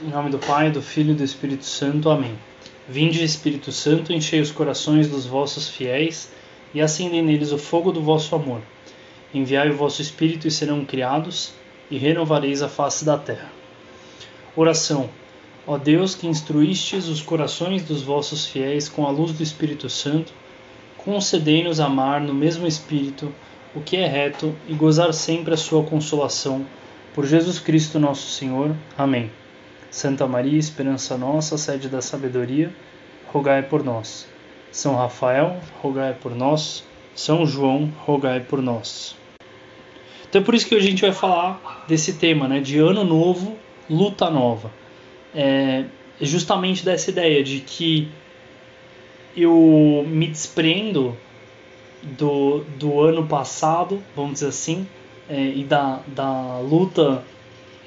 [0.00, 2.08] Em nome do Pai, do Filho e do Espírito Santo.
[2.08, 2.38] Amém.
[2.88, 6.30] Vinde, Espírito Santo, enchei os corações dos vossos fiéis
[6.72, 8.60] e acendei neles o fogo do vosso amor.
[9.34, 11.52] Enviai o vosso Espírito e serão criados,
[11.90, 13.50] e renovareis a face da terra.
[14.54, 15.10] Oração.
[15.66, 20.32] Ó Deus, que instruístes os corações dos vossos fiéis com a luz do Espírito Santo,
[20.98, 23.34] concedei-nos amar no mesmo Espírito
[23.74, 26.64] o que é reto e gozar sempre a sua consolação.
[27.12, 28.76] Por Jesus Cristo nosso Senhor.
[28.96, 29.28] Amém.
[29.90, 32.72] Santa Maria, esperança nossa, sede da sabedoria,
[33.32, 34.28] rogai por nós.
[34.70, 36.84] São Rafael, rogai por nós.
[37.14, 39.16] São João, rogai por nós.
[40.28, 43.56] Então é por isso que a gente vai falar desse tema, né, de ano novo,
[43.88, 44.70] luta nova.
[45.34, 45.84] É
[46.20, 48.08] justamente dessa ideia de que
[49.36, 51.16] eu me desprendo
[52.02, 54.86] do, do ano passado, vamos dizer assim,
[55.28, 57.24] é, e da, da luta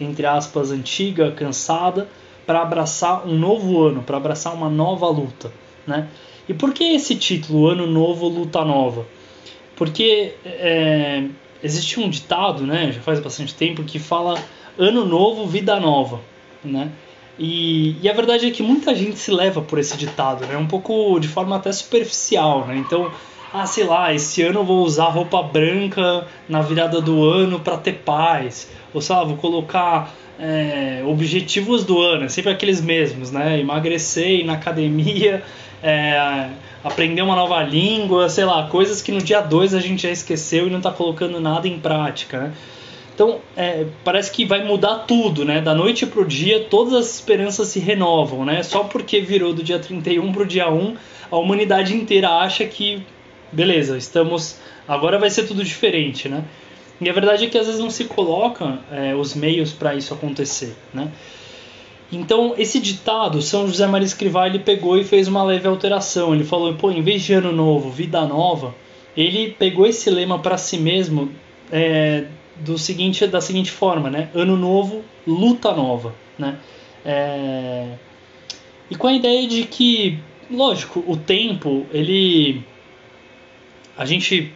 [0.04, 2.08] entre aspas, antiga, cansada,
[2.46, 5.52] para abraçar um novo ano, para abraçar uma nova luta,
[5.86, 6.08] né?
[6.50, 9.06] E por que esse título, Ano Novo, Luta Nova?
[9.76, 11.26] Porque é,
[11.64, 14.38] existe um ditado, né, já faz bastante tempo, que fala
[14.78, 16.20] Ano Novo, Vida Nova,
[16.64, 16.92] né?
[17.40, 20.58] E, e, a verdade é que muita gente se leva por esse ditado, né?
[20.58, 22.78] Um pouco de forma até superficial, né?
[22.78, 23.12] Então,
[23.54, 27.78] ah, sei lá, esse ano eu vou usar roupa branca na virada do ano para
[27.78, 28.70] ter paz.
[28.94, 33.60] Ou sei lá, vou colocar é, objetivos do ano, é sempre aqueles mesmos, né?
[33.60, 35.44] Emagrecer, ir na academia,
[35.84, 36.50] é,
[36.84, 40.68] aprender uma nova língua, sei lá, coisas que no dia 2 a gente já esqueceu
[40.68, 42.54] e não está colocando nada em prática, né?
[43.14, 45.62] Então, é, parece que vai mudar tudo, né?
[45.62, 48.64] Da noite pro dia, todas as esperanças se renovam, né?
[48.64, 50.96] Só porque virou do dia 31 pro dia 1,
[51.30, 53.04] a humanidade inteira acha que
[53.52, 54.58] beleza, estamos.
[54.88, 56.44] Agora vai ser tudo diferente, né?
[57.00, 60.14] E a verdade é que às vezes não se colocam é, os meios para isso
[60.14, 61.12] acontecer, né?
[62.12, 66.36] Então, esse ditado, São José Maria Escrivá, ele pegou e fez uma leve alteração.
[66.36, 68.76] Ele falou, pô, em vez de ano novo, vida nova,
[69.16, 71.32] ele pegou esse lema para si mesmo
[71.72, 72.26] é,
[72.58, 74.30] do seguinte, da seguinte forma, né?
[74.36, 76.58] Ano novo, luta nova, né?
[77.06, 77.94] É,
[78.90, 82.62] e com a ideia de que, lógico, o tempo, ele
[83.98, 84.54] a gente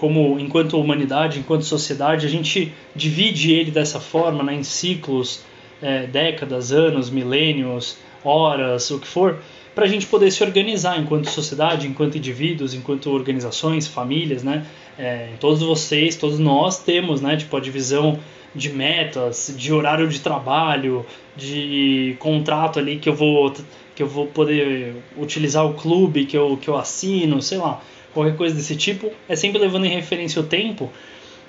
[0.00, 5.44] como enquanto humanidade, enquanto sociedade, a gente divide ele dessa forma, né, em ciclos,
[5.82, 9.38] é, décadas, anos, milênios, horas, o que for,
[9.74, 14.66] para a gente poder se organizar enquanto sociedade, enquanto indivíduos, enquanto organizações, famílias, né?
[14.98, 18.18] É, todos vocês, todos nós temos, né, tipo a divisão
[18.54, 21.06] de metas, de horário de trabalho,
[21.36, 23.52] de contrato ali que eu vou
[23.94, 27.82] que eu vou poder utilizar o clube que eu, que eu assino, sei lá
[28.12, 30.90] qualquer coisa desse tipo, é sempre levando em referência o tempo.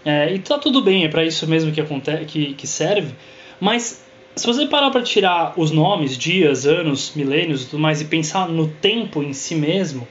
[0.03, 3.13] É, e tá tudo bem, é para isso mesmo que, acontece, que, que serve.
[3.59, 4.03] Mas
[4.35, 8.47] se você parar para tirar os nomes, dias, anos, milênios e tudo mais, e pensar
[8.47, 10.07] no tempo em si mesmo,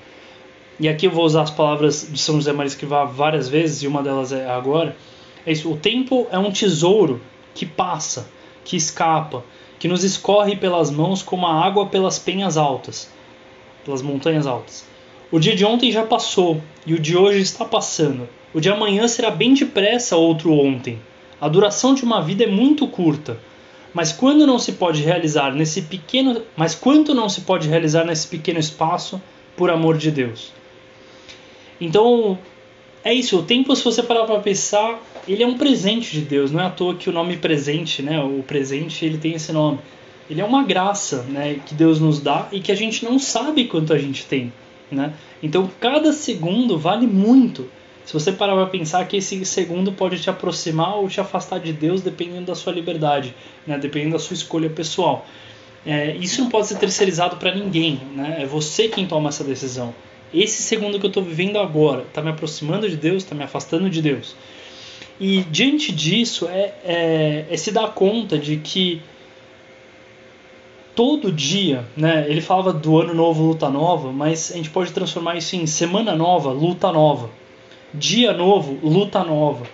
[0.79, 3.87] e aqui eu vou usar as palavras de São José Maria Escrivá várias vezes, e
[3.87, 4.97] uma delas é agora,
[5.45, 7.21] é isso, o tempo é um tesouro
[7.55, 8.31] que passa,
[8.65, 9.43] que escapa,
[9.79, 13.11] que nos escorre pelas mãos como a água pelas penhas altas,
[13.85, 14.90] pelas montanhas altas.
[15.33, 18.29] O dia de ontem já passou e o de hoje está passando.
[18.53, 20.99] O de amanhã será bem depressa outro ontem.
[21.41, 23.39] A duração de uma vida é muito curta.
[23.95, 28.27] Mas quando não se pode realizar nesse pequeno, mas quanto não se pode realizar nesse
[28.27, 29.23] pequeno espaço
[29.57, 30.53] por amor de Deus.
[31.81, 32.37] Então,
[33.05, 36.51] é isso, o tempo se você parar para pensar, ele é um presente de Deus,
[36.51, 39.79] não é à toa que o nome presente, né, o presente, ele tem esse nome.
[40.29, 43.65] Ele é uma graça, né, que Deus nos dá e que a gente não sabe
[43.65, 44.53] quanto a gente tem.
[44.91, 45.13] Né?
[45.43, 47.69] Então cada segundo vale muito.
[48.05, 51.73] Se você parar para pensar que esse segundo pode te aproximar ou te afastar de
[51.73, 53.35] Deus dependendo da sua liberdade,
[53.67, 53.79] né?
[53.79, 55.27] dependendo da sua escolha pessoal.
[55.87, 58.39] É, isso não pode ser terceirizado para ninguém, né?
[58.41, 59.95] é você quem toma essa decisão.
[60.33, 63.89] Esse segundo que eu estou vivendo agora está me aproximando de Deus, está me afastando
[63.89, 64.35] de Deus.
[65.19, 69.03] E diante disso é, é, é se dar conta de que
[71.01, 72.27] todo dia, né?
[72.29, 76.15] Ele falava do ano novo, luta nova, mas a gente pode transformar isso em semana
[76.15, 77.31] nova, luta nova.
[77.95, 79.67] Dia novo, luta nova.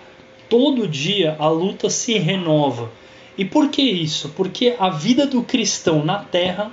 [0.49, 2.89] Todo dia a luta se renova.
[3.37, 4.29] E por que isso?
[4.37, 6.71] Porque a vida do cristão na terra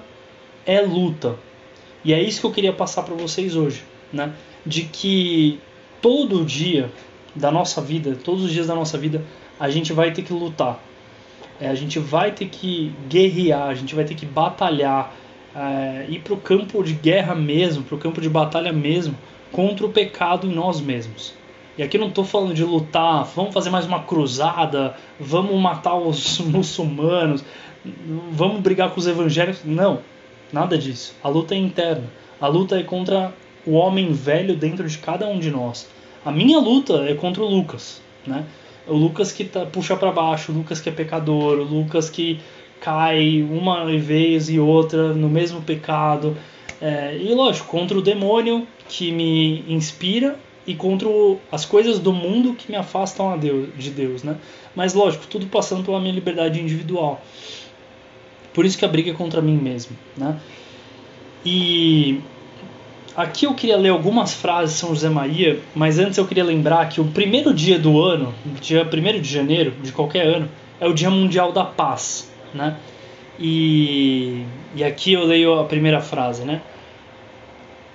[0.65, 1.35] é luta.
[2.05, 4.35] E é isso que eu queria passar para vocês hoje, né?
[4.65, 5.59] De que
[6.01, 6.93] todo dia
[7.35, 9.21] da nossa vida, todos os dias da nossa vida,
[9.59, 10.81] a gente vai ter que lutar
[11.65, 15.15] é, a gente vai ter que guerrear, a gente vai ter que batalhar,
[15.57, 19.17] é, ir para o campo de guerra mesmo, para o campo de batalha mesmo,
[19.51, 21.33] contra o pecado em nós mesmos.
[21.79, 26.39] E aqui não estou falando de lutar, vamos fazer mais uma cruzada, vamos matar os
[26.45, 27.43] muçulmanos,
[28.31, 29.63] vamos brigar com os evangélicos.
[29.65, 30.01] Não,
[30.53, 31.17] nada disso.
[31.23, 32.05] A luta é interna.
[32.41, 33.33] A luta é contra
[33.67, 35.89] o homem velho dentro de cada um de nós.
[36.25, 38.45] A minha luta é contra o Lucas, né?
[38.87, 42.41] O Lucas que tá, puxa para baixo, o Lucas que é pecador, o Lucas que
[42.81, 46.37] cai uma vez e outra no mesmo pecado.
[46.81, 51.09] É, e lógico, contra o demônio que me inspira e contra
[51.51, 54.37] as coisas do mundo que me afastam Deus, de Deus, né?
[54.75, 57.23] Mas lógico, tudo passando pela minha liberdade individual.
[58.53, 60.39] Por isso que a briga é contra mim mesmo, né?
[61.45, 62.21] E
[63.17, 66.89] aqui eu queria ler algumas frases de São José Maria, mas antes eu queria lembrar
[66.89, 70.49] que o primeiro dia do ano, dia 1 de janeiro de qualquer ano,
[70.81, 72.77] é o Dia Mundial da Paz, né?
[73.39, 74.45] E,
[74.75, 76.61] e aqui eu leio a primeira frase, né?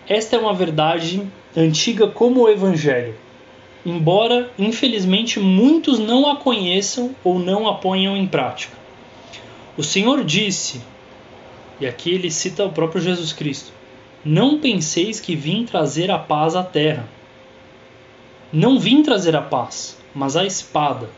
[0.08, 1.22] Esta é uma verdade
[1.56, 3.16] antiga como o Evangelho,
[3.86, 8.76] embora infelizmente muitos não a conheçam ou não a ponham em prática.
[9.78, 10.82] O Senhor disse,
[11.80, 13.72] e aqui ele cita o próprio Jesus Cristo:
[14.24, 17.08] Não penseis que vim trazer a paz à terra.
[18.52, 21.10] Não vim trazer a paz, mas a espada.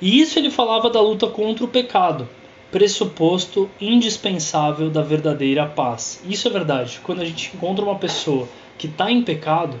[0.00, 2.28] E isso ele falava da luta contra o pecado,
[2.70, 6.22] pressuposto indispensável da verdadeira paz.
[6.24, 7.00] Isso é verdade.
[7.02, 8.48] Quando a gente encontra uma pessoa
[8.78, 9.80] que está em pecado,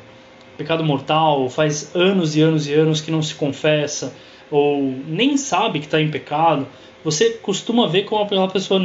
[0.56, 4.12] pecado mortal, faz anos e anos e anos que não se confessa,
[4.50, 6.66] ou nem sabe que está em pecado,
[7.04, 8.80] você costuma ver como aquela pessoa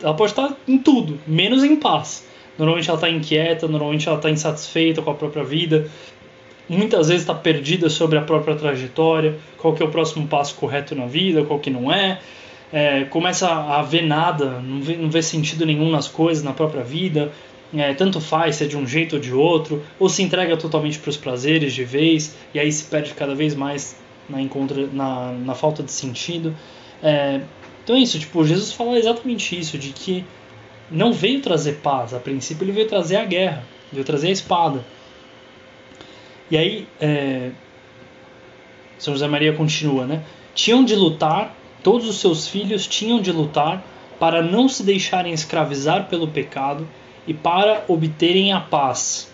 [0.00, 2.24] ela pode estar em tudo, menos em paz.
[2.58, 5.88] Normalmente ela está inquieta, normalmente ela está insatisfeita com a própria vida,
[6.68, 10.94] muitas vezes está perdida sobre a própria trajetória, qual que é o próximo passo correto
[10.94, 12.18] na vida, qual que não é.
[12.72, 16.82] é começa a ver nada, não vê, não vê sentido nenhum nas coisas, na própria
[16.82, 17.30] vida,
[17.74, 20.98] é, tanto faz se é de um jeito ou de outro, ou se entrega totalmente
[20.98, 23.96] para os prazeres de vez, e aí se perde cada vez mais
[24.28, 26.54] na, encontra, na, na falta de sentido.
[27.02, 27.40] É,
[27.84, 30.24] então é isso, tipo, Jesus fala exatamente isso, de que
[30.90, 34.84] não veio trazer paz, a princípio ele veio trazer a guerra, veio trazer a espada.
[36.50, 37.50] E aí, é,
[38.98, 40.22] São José Maria continua, né?
[40.54, 43.84] Tinham de lutar, todos os seus filhos tinham de lutar
[44.18, 46.88] para não se deixarem escravizar pelo pecado
[47.26, 49.30] e para obterem a paz.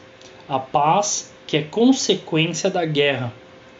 [0.48, 3.32] A paz que é consequência da guerra,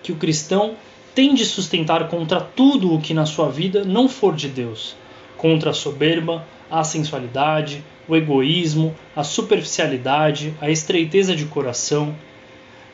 [0.02, 0.74] que o cristão
[1.14, 4.94] tem de sustentar contra tudo o que na sua vida não for de Deus,
[5.36, 12.14] contra a soberba, a sensualidade, o egoísmo, a superficialidade, a estreiteza de coração.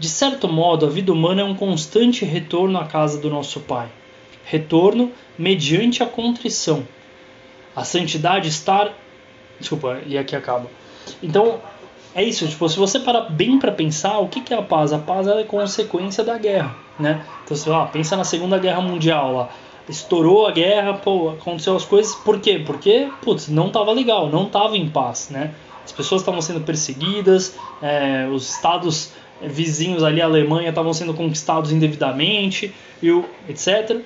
[0.00, 3.88] De certo modo, a vida humana é um constante retorno à casa do nosso Pai.
[4.44, 6.82] Retorno mediante a contrição.
[7.76, 8.92] A santidade estar.
[9.60, 10.68] Desculpa, e aqui acaba.
[11.22, 11.60] Então,
[12.16, 14.92] é isso, tipo, se você parar bem para pensar, o que, é a paz?
[14.92, 17.24] A paz é consequência da guerra, né?
[17.44, 19.48] Então, você ah, pensa na Segunda Guerra Mundial lá.
[19.88, 22.62] Estourou a guerra, pô, aconteceu as coisas, por quê?
[22.64, 25.54] Porque, putz, não tava legal, não tava em paz, né?
[25.84, 31.72] As pessoas estavam sendo perseguidas, é, os estados vizinhos ali, a Alemanha, estavam sendo conquistados
[31.72, 34.02] indevidamente, o, etc.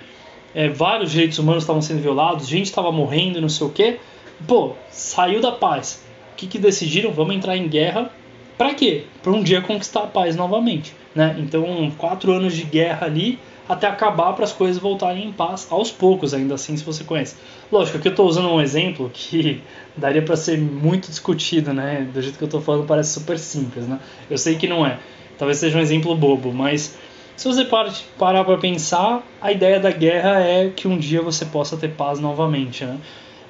[0.54, 3.98] É, vários direitos humanos estavam sendo violados, gente estava morrendo, não sei o quê.
[4.46, 6.02] Pô, saiu da paz
[6.42, 7.12] que, que decidiram?
[7.12, 8.10] Vamos entrar em guerra.
[8.58, 9.04] Para quê?
[9.22, 10.94] Para um dia conquistar a paz novamente.
[11.14, 11.36] Né?
[11.38, 13.38] Então, quatro anos de guerra ali
[13.72, 17.36] até acabar para as coisas voltarem em paz aos poucos, ainda assim, se você conhece.
[17.70, 19.62] Lógico, aqui eu estou usando um exemplo que
[19.96, 22.06] daria para ser muito discutido, né?
[22.12, 23.98] Do jeito que eu estou falando parece super simples, né?
[24.28, 24.98] Eu sei que não é.
[25.38, 26.98] Talvez seja um exemplo bobo, mas
[27.34, 31.74] se você parar para pensar, a ideia da guerra é que um dia você possa
[31.74, 32.98] ter paz novamente, né?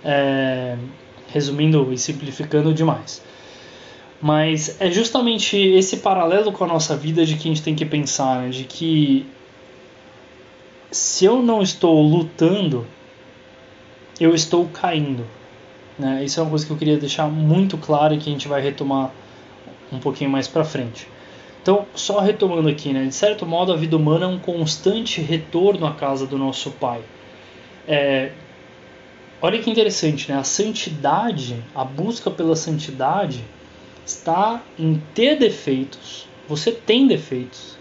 [0.04, 0.76] É,
[1.32, 3.22] resumindo e simplificando demais.
[4.20, 7.84] Mas é justamente esse paralelo com a nossa vida de que a gente tem que
[7.84, 8.50] pensar, né?
[8.50, 9.26] de que
[10.92, 12.86] se eu não estou lutando,
[14.20, 15.26] eu estou caindo.
[15.98, 16.24] Né?
[16.24, 18.60] Isso é uma coisa que eu queria deixar muito claro e que a gente vai
[18.60, 19.10] retomar
[19.90, 21.08] um pouquinho mais para frente.
[21.60, 23.06] Então, só retomando aqui, né?
[23.06, 27.00] de certo modo, a vida humana é um constante retorno à casa do nosso Pai.
[27.88, 28.30] É,
[29.44, 30.38] Olha que interessante, né?
[30.38, 33.42] A santidade, a busca pela santidade
[34.06, 36.28] está em ter defeitos.
[36.46, 37.76] Você tem defeitos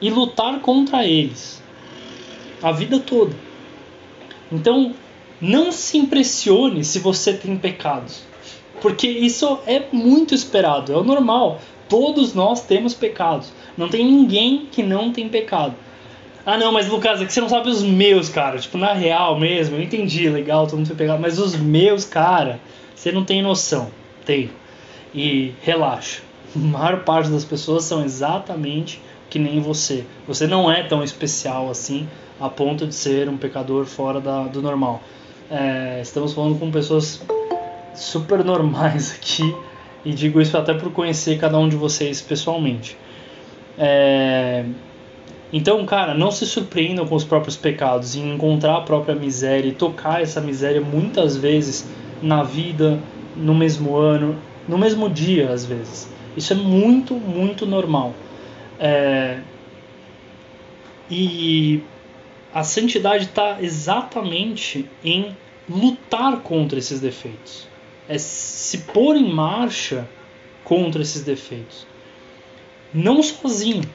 [0.00, 1.62] e lutar contra eles
[2.62, 3.34] a vida toda.
[4.50, 4.94] Então,
[5.40, 8.22] não se impressione se você tem pecados,
[8.80, 11.60] porque isso é muito esperado, é o normal.
[11.88, 13.52] Todos nós temos pecados.
[13.76, 15.74] Não tem ninguém que não tem pecado.
[16.46, 18.58] Ah, não, mas Lucas, é que você não sabe os meus, cara.
[18.58, 21.18] Tipo, na real mesmo, eu entendi, legal, todo mundo foi pegar.
[21.18, 22.60] Mas os meus, cara,
[22.94, 23.90] você não tem noção.
[24.24, 24.50] Tem.
[25.14, 26.22] E relaxa.
[26.54, 30.04] A maior parte das pessoas são exatamente que nem você.
[30.26, 32.08] Você não é tão especial assim
[32.40, 35.02] a ponto de ser um pecador fora da, do normal.
[35.50, 37.22] É, estamos falando com pessoas
[37.94, 39.54] super normais aqui
[40.04, 42.96] e digo isso até por conhecer cada um de vocês pessoalmente.
[43.76, 44.64] É,
[45.52, 49.72] então, cara, não se surpreendam com os próprios pecados e encontrar a própria miséria e
[49.72, 51.88] tocar essa miséria muitas vezes
[52.22, 52.98] na vida,
[53.36, 54.36] no mesmo ano,
[54.68, 56.08] no mesmo dia, às vezes.
[56.36, 58.14] Isso é muito, muito normal.
[58.78, 59.38] É...
[61.10, 61.82] E
[62.52, 65.36] a santidade está exatamente em
[65.68, 67.68] lutar contra esses defeitos.
[68.08, 70.08] É se pôr em marcha
[70.64, 71.86] contra esses defeitos.
[72.92, 73.88] Não sozinho,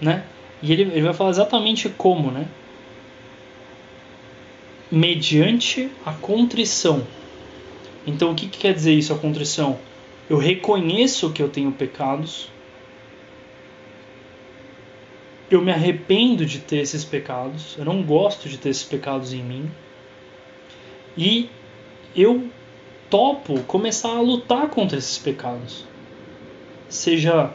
[0.00, 0.24] né?
[0.60, 2.48] E ele, ele vai falar exatamente como, né?
[4.90, 7.06] Mediante a contrição.
[8.04, 9.78] Então, o que, que quer dizer isso, a contrição?
[10.28, 12.48] Eu reconheço que eu tenho pecados,
[15.50, 19.42] eu me arrependo de ter esses pecados, eu não gosto de ter esses pecados em
[19.42, 19.70] mim,
[21.16, 21.50] e
[22.14, 22.48] eu
[23.08, 25.84] topo começar a lutar contra esses pecados.
[26.88, 27.50] Seja,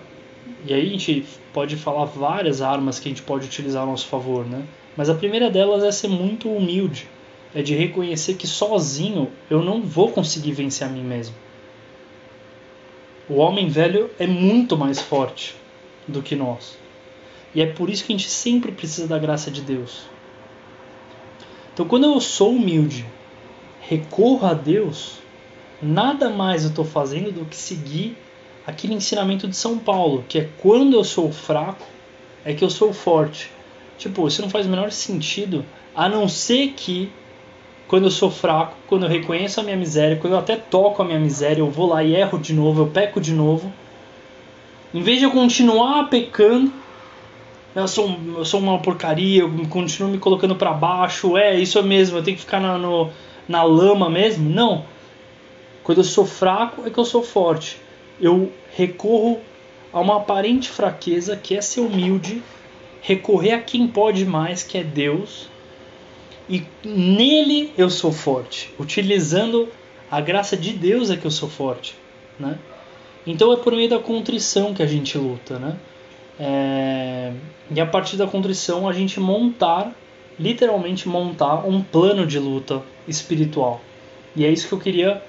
[0.65, 4.07] e aí a gente pode falar várias armas que a gente pode utilizar a nosso
[4.07, 4.63] favor, né?
[4.97, 7.07] Mas a primeira delas é ser muito humilde,
[7.53, 11.35] é de reconhecer que sozinho eu não vou conseguir vencer a mim mesmo.
[13.29, 15.55] O homem velho é muito mais forte
[16.07, 16.77] do que nós.
[17.55, 20.01] E é por isso que a gente sempre precisa da graça de Deus.
[21.73, 23.05] Então, quando eu sou humilde,
[23.79, 25.19] recorro a Deus,
[25.81, 28.17] nada mais eu estou fazendo do que seguir
[28.67, 31.85] aquele ensinamento de São Paulo, que é quando eu sou fraco,
[32.43, 33.49] é que eu sou forte.
[33.97, 37.09] Tipo, isso não faz o menor sentido, a não ser que
[37.87, 41.05] quando eu sou fraco, quando eu reconheço a minha miséria, quando eu até toco a
[41.05, 43.71] minha miséria, eu vou lá e erro de novo, eu peco de novo.
[44.93, 46.71] Em vez de eu continuar pecando,
[47.75, 52.17] eu sou, eu sou uma porcaria, eu continuo me colocando para baixo, é isso mesmo,
[52.17, 53.09] eu tenho que ficar na, no,
[53.47, 54.49] na lama mesmo.
[54.49, 54.85] Não.
[55.83, 57.77] Quando eu sou fraco é que eu sou forte
[58.19, 59.39] eu recorro
[59.91, 62.41] a uma aparente fraqueza que é ser humilde,
[63.01, 65.47] recorrer a quem pode mais, que é Deus,
[66.49, 69.69] e nele eu sou forte, utilizando
[70.09, 71.95] a graça de Deus é que eu sou forte,
[72.39, 72.57] né?
[73.25, 75.77] Então é por meio da contrição que a gente luta, né?
[76.39, 77.31] É...
[77.71, 79.93] E a partir da contrição a gente montar,
[80.39, 83.81] literalmente montar um plano de luta espiritual.
[84.35, 85.21] E é isso que eu queria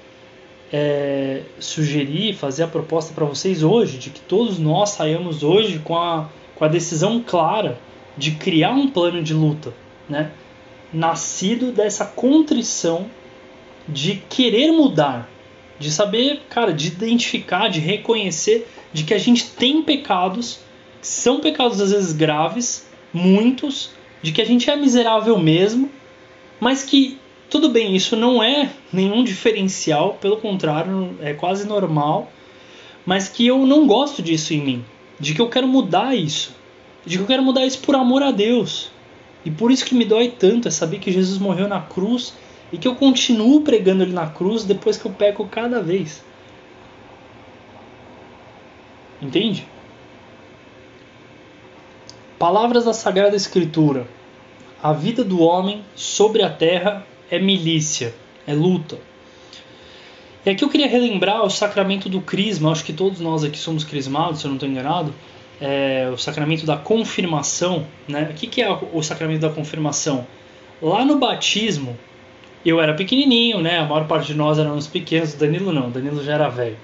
[0.71, 5.97] é, sugerir, fazer a proposta para vocês hoje, de que todos nós saiamos hoje com
[5.97, 7.79] a, com a decisão clara
[8.17, 9.73] de criar um plano de luta,
[10.09, 10.31] né?
[10.91, 13.05] nascido dessa contrição
[13.87, 15.29] de querer mudar,
[15.79, 20.59] de saber, cara, de identificar, de reconhecer de que a gente tem pecados,
[21.01, 25.89] são pecados às vezes graves, muitos, de que a gente é miserável mesmo,
[26.59, 27.17] mas que
[27.49, 32.29] tudo bem, isso não é nenhum diferencial, pelo contrário, é quase normal,
[33.05, 34.85] mas que eu não gosto disso em mim,
[35.17, 36.53] de que eu quero mudar isso,
[37.05, 38.91] de que eu quero mudar isso por amor a Deus.
[39.45, 42.33] E por isso que me dói tanto é saber que Jesus morreu na cruz
[42.71, 46.21] e que eu continuo pregando ele na cruz depois que eu peco cada vez.
[49.21, 49.65] Entende?
[52.39, 54.05] Palavras da Sagrada Escritura.
[54.81, 58.13] A vida do homem sobre a terra é milícia,
[58.45, 58.99] é luta.
[60.45, 63.83] E aqui eu queria relembrar o sacramento do crisma, acho que todos nós aqui somos
[63.83, 65.15] crismados, se eu não estou enganado,
[65.59, 67.87] é o sacramento da confirmação.
[68.07, 68.29] Né?
[68.29, 70.27] O que, é o sacramento da confirmação?
[70.79, 71.97] Lá no batismo,
[72.63, 73.79] eu era pequenininho, né?
[73.79, 76.77] a maior parte de nós éramos pequenos, Danilo não, Danilo já era velho.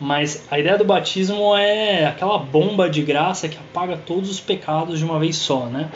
[0.00, 4.98] Mas a ideia do batismo é aquela bomba de graça que apaga todos os pecados
[4.98, 5.90] de uma vez só, né?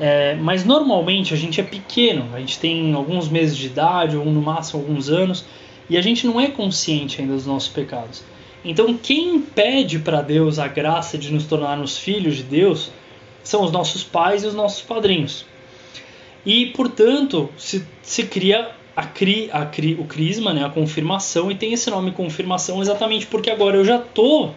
[0.00, 4.24] É, mas normalmente a gente é pequeno, a gente tem alguns meses de idade, ou
[4.24, 5.44] no máximo alguns anos,
[5.88, 8.24] e a gente não é consciente ainda dos nossos pecados.
[8.64, 12.90] Então, quem pede para Deus a graça de nos tornarmos filhos de Deus
[13.42, 15.44] são os nossos pais e os nossos padrinhos.
[16.46, 21.54] E, portanto, se, se cria a cri, a cri, o crisma, né, a confirmação, e
[21.54, 24.50] tem esse nome confirmação exatamente porque agora eu já tô,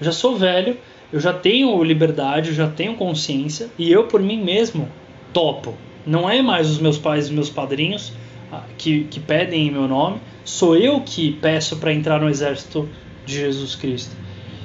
[0.00, 0.76] já sou velho,
[1.12, 4.88] eu já tenho liberdade, eu já tenho consciência e eu por mim mesmo
[5.32, 5.74] topo.
[6.06, 8.12] Não é mais os meus pais e meus padrinhos
[8.52, 12.88] ah, que, que pedem em meu nome, sou eu que peço para entrar no exército
[13.24, 14.16] de Jesus Cristo.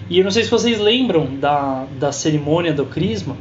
[0.10, 3.36] E eu não sei se vocês lembram da, da cerimônia do Crisma,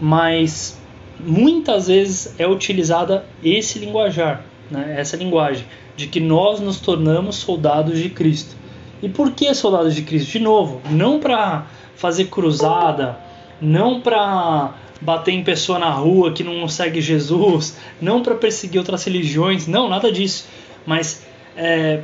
[0.00, 0.78] mas
[1.18, 4.94] muitas vezes é utilizada esse linguajar, né?
[4.98, 8.54] essa linguagem, de que nós nos tornamos soldados de Cristo.
[9.02, 10.32] E por que soldados de Cristo?
[10.32, 13.18] De novo, não para fazer cruzada,
[13.60, 19.04] não para bater em pessoa na rua que não segue Jesus, não para perseguir outras
[19.04, 20.46] religiões, não, nada disso.
[20.86, 22.02] Mas é,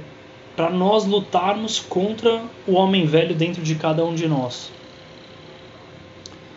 [0.57, 4.71] para nós lutarmos contra o homem velho dentro de cada um de nós.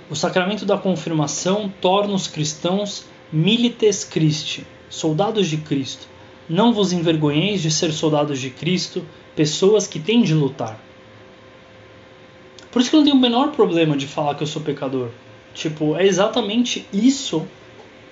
[0.10, 6.08] O sacramento da confirmação torna os cristãos milites Christi, soldados de Cristo.
[6.48, 10.80] Não vos envergonheis de ser soldados de Cristo, pessoas que têm de lutar.
[12.72, 15.10] Por isso que eu não tenho o menor problema de falar que eu sou pecador.
[15.54, 17.48] Tipo, é exatamente isso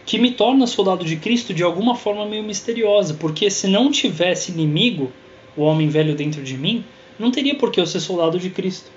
[0.05, 4.51] que me torna soldado de Cristo de alguma forma meio misteriosa, porque se não tivesse
[4.51, 5.11] inimigo,
[5.55, 6.83] o homem velho dentro de mim,
[7.19, 8.89] não teria por que eu ser soldado de Cristo.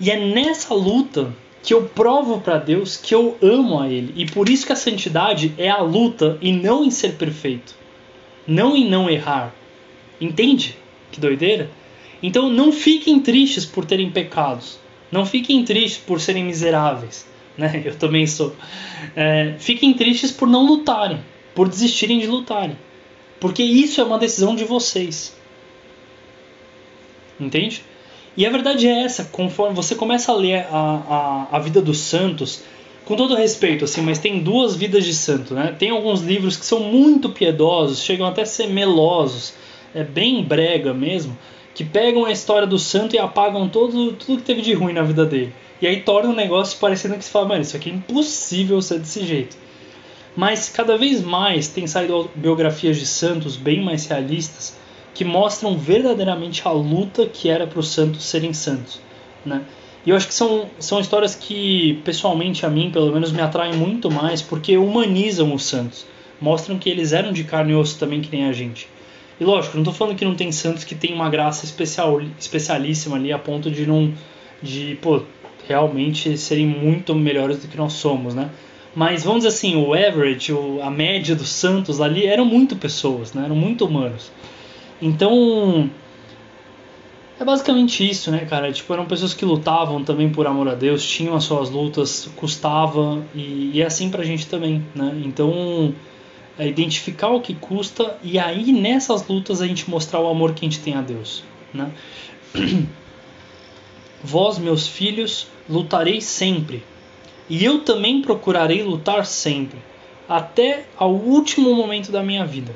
[0.00, 4.12] E é nessa luta que eu provo para Deus que eu amo a Ele.
[4.16, 7.74] E por isso que a santidade é a luta e não em ser perfeito.
[8.46, 9.54] Não em não errar.
[10.20, 10.76] Entende?
[11.10, 11.70] Que doideira?
[12.22, 14.78] Então não fiquem tristes por terem pecados.
[15.10, 17.26] Não fiquem tristes por serem miseráveis.
[17.58, 17.82] Né?
[17.84, 18.54] Eu também sou.
[19.16, 21.18] É, fiquem tristes por não lutarem.
[21.56, 22.78] Por desistirem de lutarem.
[23.40, 25.36] Porque isso é uma decisão de vocês.
[27.40, 27.82] Entende?
[28.38, 31.98] E a verdade é essa, conforme você começa a ler a, a, a vida dos
[31.98, 32.62] santos,
[33.04, 35.74] com todo respeito, assim, mas tem duas vidas de santo, né?
[35.76, 39.54] Tem alguns livros que são muito piedosos, chegam até a ser melosos,
[39.92, 41.36] é bem brega mesmo,
[41.74, 45.02] que pegam a história do santo e apagam todo, tudo que teve de ruim na
[45.02, 45.52] vida dele.
[45.82, 49.00] E aí torna o negócio parecendo que se fala, mano, isso aqui é impossível ser
[49.00, 49.56] desse jeito.
[50.36, 54.77] Mas cada vez mais tem saído biografias de santos bem mais realistas,
[55.18, 59.00] que mostram verdadeiramente a luta que era para os santos serem santos,
[59.44, 59.62] né?
[60.06, 63.74] E eu acho que são, são histórias que, pessoalmente, a mim, pelo menos, me atraem
[63.74, 66.06] muito mais porque humanizam os santos.
[66.40, 68.88] Mostram que eles eram de carne e osso também, que nem a gente.
[69.40, 73.16] E lógico, não estou falando que não tem santos que tem uma graça especial, especialíssima
[73.16, 74.14] ali a ponto de não.
[74.62, 75.22] de, pô,
[75.66, 78.50] realmente serem muito melhores do que nós somos, né?
[78.94, 83.42] Mas vamos dizer assim, o average, a média dos santos ali eram muito pessoas, né?
[83.46, 84.30] eram muito humanos.
[85.00, 85.90] Então,
[87.38, 88.72] é basicamente isso, né, cara?
[88.72, 93.22] Tipo, eram pessoas que lutavam também por amor a Deus, tinham as suas lutas, custava,
[93.34, 95.20] e, e é assim pra gente também, né?
[95.24, 95.94] Então,
[96.58, 100.66] é identificar o que custa e aí nessas lutas a gente mostrar o amor que
[100.66, 101.92] a gente tem a Deus, né?
[104.22, 106.82] Vós, meus filhos, lutareis sempre,
[107.48, 109.78] e eu também procurarei lutar sempre,
[110.28, 112.74] até ao último momento da minha vida.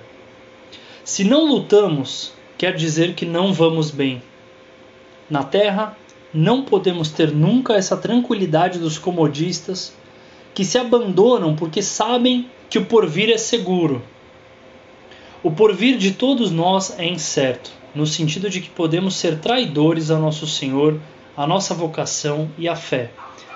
[1.04, 4.22] Se não lutamos, quer dizer que não vamos bem.
[5.28, 5.96] Na Terra,
[6.32, 9.92] não podemos ter nunca essa tranquilidade dos comodistas
[10.54, 14.00] que se abandonam porque sabem que o porvir é seguro.
[15.42, 20.20] O porvir de todos nós é incerto, no sentido de que podemos ser traidores ao
[20.20, 21.00] nosso Senhor,
[21.36, 23.10] à nossa vocação e à fé.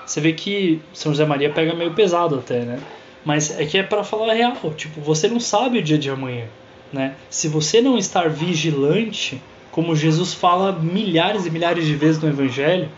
[0.05, 2.81] Você vê que São José Maria pega meio pesado até, né?
[3.25, 6.11] Mas é que é para falar a real, tipo, você não sabe o dia de
[6.11, 6.47] amanhã.
[6.93, 7.17] Né?
[7.29, 12.89] Se você não estar vigilante, como Jesus fala milhares e milhares de vezes no Evangelho,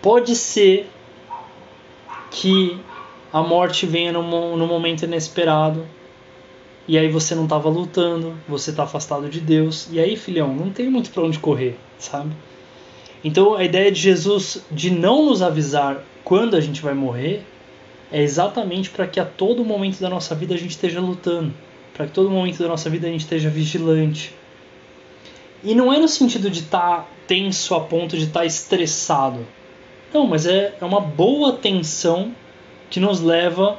[0.00, 0.88] pode ser
[2.30, 2.78] que
[3.32, 5.86] a morte venha num, momento inesperado
[6.88, 10.70] e aí você não estava lutando, você está afastado de Deus, e aí, filhão, não
[10.70, 12.32] tem muito para onde correr, sabe?
[13.22, 17.44] Então a ideia de Jesus de não nos avisar quando a gente vai morrer
[18.10, 21.52] é exatamente para que a todo momento da nossa vida a gente esteja lutando
[21.94, 24.34] para que todo momento da nossa vida a gente esteja vigilante.
[25.62, 29.46] E não é no sentido de estar tá tenso a ponto de estar tá estressado.
[30.12, 32.34] Não, mas é, é uma boa tensão
[32.90, 33.78] que nos leva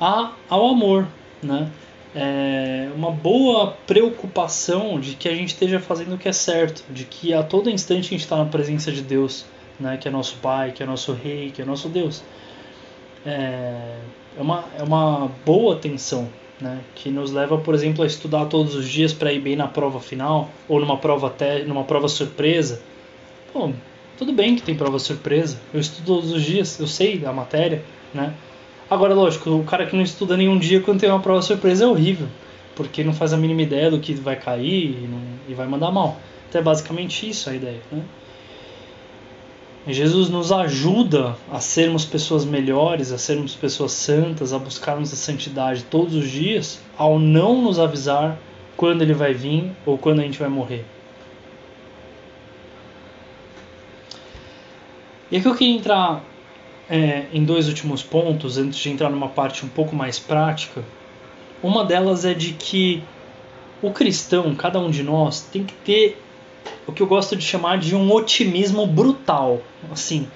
[0.00, 1.06] a, ao amor,
[1.42, 1.70] né?
[2.14, 7.04] É uma boa preocupação de que a gente esteja fazendo o que é certo, de
[7.04, 9.44] que a todo instante a gente está na presença de Deus,
[9.80, 9.96] né?
[9.96, 12.22] Que é nosso Pai, que é nosso Rei, que é nosso Deus.
[13.26, 13.98] É,
[14.38, 16.28] é uma, é uma boa tensão,
[16.64, 19.68] né, que nos leva, por exemplo, a estudar todos os dias para ir bem na
[19.68, 22.80] prova final ou numa prova até numa prova surpresa.
[23.52, 23.70] Pô,
[24.16, 25.60] tudo bem que tem prova surpresa.
[25.74, 28.32] Eu estudo todos os dias, eu sei a matéria, né?
[28.88, 31.86] Agora, lógico, o cara que não estuda nenhum dia quando tem uma prova surpresa é
[31.86, 32.28] horrível,
[32.74, 35.90] porque não faz a mínima ideia do que vai cair e, não, e vai mandar
[35.90, 36.18] mal.
[36.48, 38.02] Então é basicamente isso a ideia, né?
[39.92, 45.84] Jesus nos ajuda a sermos pessoas melhores, a sermos pessoas santas, a buscarmos a santidade
[45.84, 48.38] todos os dias, ao não nos avisar
[48.78, 50.86] quando ele vai vir ou quando a gente vai morrer.
[55.30, 56.24] E aqui eu queria entrar
[56.88, 60.82] é, em dois últimos pontos, antes de entrar numa parte um pouco mais prática.
[61.62, 63.02] Uma delas é de que
[63.82, 66.23] o cristão, cada um de nós, tem que ter
[66.86, 69.60] o que eu gosto de chamar de um otimismo brutal.
[69.90, 70.28] Assim,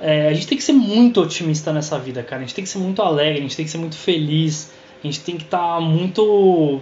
[0.00, 2.42] É, a gente tem que ser muito otimista nessa vida, cara.
[2.42, 4.70] A gente tem que ser muito alegre, a gente tem que ser muito feliz,
[5.02, 6.80] a gente tem que estar tá muito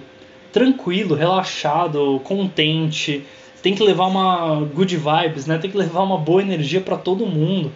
[0.50, 3.24] tranquilo, relaxado, contente.
[3.62, 5.58] Tem que levar uma good vibes, né?
[5.58, 7.70] Tem que levar uma boa energia para todo mundo,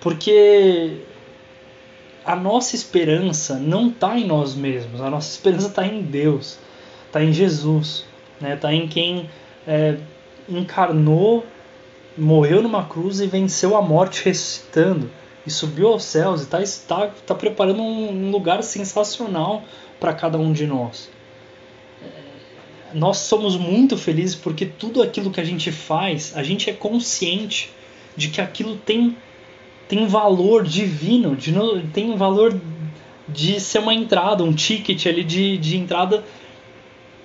[0.00, 0.98] porque
[2.24, 5.00] a nossa esperança não está em nós mesmos.
[5.00, 6.58] A nossa esperança está em Deus,
[7.06, 8.04] está em Jesus,
[8.40, 8.54] né?
[8.54, 9.30] Está em quem
[9.66, 9.96] é,
[10.48, 11.44] encarnou
[12.16, 15.10] morreu numa cruz e venceu a morte ressuscitando
[15.46, 19.62] e subiu aos céus e está tá, tá preparando um, lugar sensacional
[19.98, 21.10] para cada um de nós.
[22.94, 27.70] Nós somos muito felizes porque tudo aquilo que a gente faz, a gente é consciente
[28.14, 29.16] de que aquilo tem,
[29.88, 31.54] tem valor divino, de,
[31.94, 32.60] tem um valor
[33.26, 36.22] de ser uma entrada, um ticket ali de, de entrada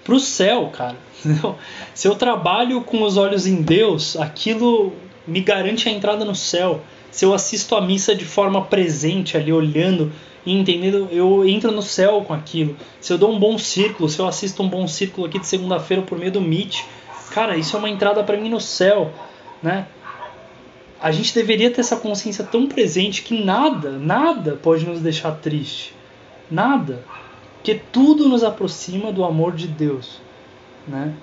[0.08, 0.96] para o céu, cara.
[1.93, 4.93] Se eu trabalho com os olhos em Deus, aquilo
[5.28, 6.82] me garante a entrada no céu.
[7.12, 10.13] Se eu assisto a missa de forma presente, ali olhando
[10.46, 12.78] e entendendo, eu entro no céu com aquilo.
[13.02, 16.02] Se eu dou um bom círculo, se eu assisto um bom círculo aqui de segunda-feira
[16.02, 16.84] por meio do Meet,
[17.32, 19.12] cara, isso é uma entrada para mim no céu,
[19.62, 19.88] né?
[21.02, 25.93] A gente deveria ter essa consciência tão presente que nada, nada pode nos deixar triste.
[26.50, 27.04] Nada.
[27.67, 30.21] Porque tudo nos aproxima do amor de Deus,
[30.88, 31.13] né?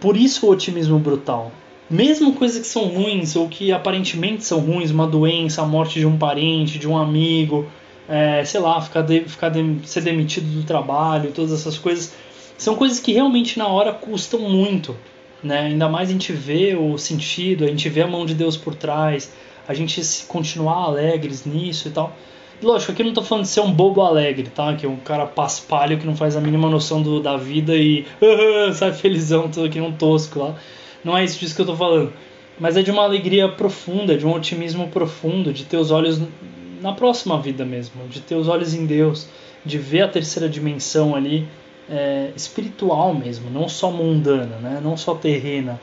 [0.00, 1.52] Por isso o otimismo brutal.
[1.88, 6.04] Mesmo coisas que são ruins ou que aparentemente são ruins, uma doença, a morte de
[6.04, 7.64] um parente, de um amigo,
[8.08, 12.12] é, sei lá, ficar, de, ficar de, ser demitido do trabalho, todas essas coisas,
[12.56, 14.96] são coisas que realmente na hora custam muito.
[15.44, 15.60] Né?
[15.60, 18.74] Ainda mais a gente vê o sentido, a gente vê a mão de Deus por
[18.74, 19.32] trás,
[19.68, 22.16] a gente continuar alegres nisso e tal.
[22.60, 24.74] Lógico, aqui não tô falando de ser um bobo alegre, tá?
[24.74, 28.04] Que é um cara paspalho que não faz a mínima noção do, da vida e
[28.74, 30.56] sai felizão, todo aqui um tosco lá.
[31.04, 32.12] Não é isso disso que eu tô falando.
[32.58, 36.20] Mas é de uma alegria profunda, de um otimismo profundo, de ter os olhos
[36.82, 39.28] na próxima vida mesmo, de ter os olhos em Deus,
[39.64, 41.46] de ver a terceira dimensão ali
[41.88, 44.80] é, espiritual mesmo, não só mundana, né?
[44.82, 45.80] não só terrena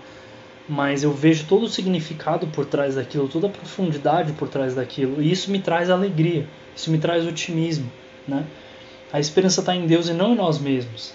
[0.68, 5.22] mas eu vejo todo o significado por trás daquilo, toda a profundidade por trás daquilo,
[5.22, 7.92] e isso me traz alegria, isso me traz otimismo,
[8.28, 8.46] né?
[9.14, 11.14] A esperança está em Deus e não em nós mesmos.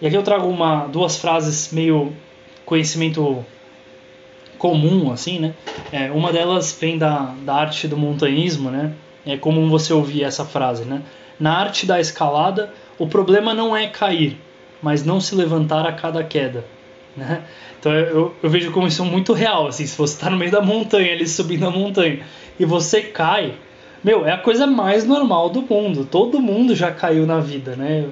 [0.00, 2.12] E aqui eu trago uma, duas frases meio
[2.66, 3.44] conhecimento
[4.58, 5.54] comum, assim, né?
[5.90, 8.94] É, uma delas vem da, da arte do montanhismo, né?
[9.24, 11.02] É comum você ouvir essa frase, né?
[11.40, 14.38] Na arte da escalada, o problema não é cair,
[14.82, 16.64] mas não se levantar a cada queda.
[17.16, 17.42] Né?
[17.78, 19.66] Então eu, eu vejo como isso muito real.
[19.68, 22.20] Assim, se você está no meio da montanha, ali subindo a montanha,
[22.58, 23.54] e você cai,
[24.02, 26.04] meu, é a coisa mais normal do mundo.
[26.04, 28.06] Todo mundo já caiu na vida, né?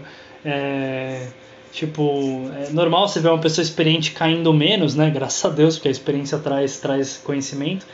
[0.44, 1.26] É,
[1.72, 5.10] tipo, é normal você ver uma pessoa experiente caindo menos, né?
[5.10, 7.86] Graças a Deus, porque a experiência traz, traz conhecimento.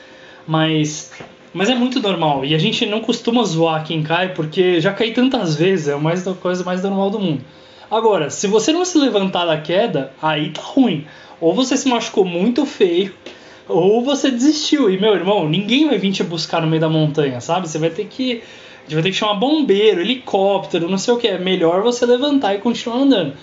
[0.47, 1.13] Mas,
[1.53, 2.45] mas é muito normal.
[2.45, 6.35] E a gente não costuma zoar quem cai, porque já caí tantas vezes, é a
[6.35, 7.45] coisa mais normal do mundo.
[7.91, 11.07] Agora, se você não se levantar da queda, aí tá ruim.
[11.41, 13.15] Ou você se machucou muito feio,
[13.69, 14.91] ou você desistiu.
[14.91, 17.69] E meu irmão, ninguém vai vir te buscar no meio da montanha, sabe?
[17.69, 18.43] Você vai ter que.
[18.91, 21.29] Vai ter que chamar bombeiro, helicóptero, não sei o que.
[21.29, 23.35] É melhor você levantar e continuar andando,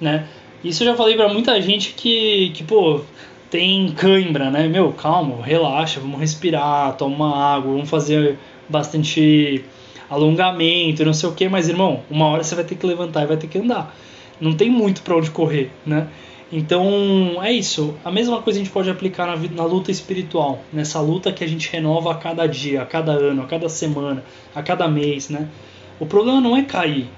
[0.00, 0.26] né?
[0.62, 3.00] Isso eu já falei para muita gente que, que, pô,
[3.50, 4.68] tem cãibra, né?
[4.68, 9.64] Meu, calma, relaxa, vamos respirar, toma água, vamos fazer bastante
[10.10, 13.26] alongamento, não sei o que, mas irmão, uma hora você vai ter que levantar e
[13.26, 13.96] vai ter que andar.
[14.40, 16.08] Não tem muito para onde correr, né?
[16.52, 17.94] Então é isso.
[18.04, 21.46] A mesma coisa a gente pode aplicar na, na luta espiritual, nessa luta que a
[21.46, 25.48] gente renova a cada dia, a cada ano, a cada semana, a cada mês, né?
[26.00, 27.08] O problema não é cair,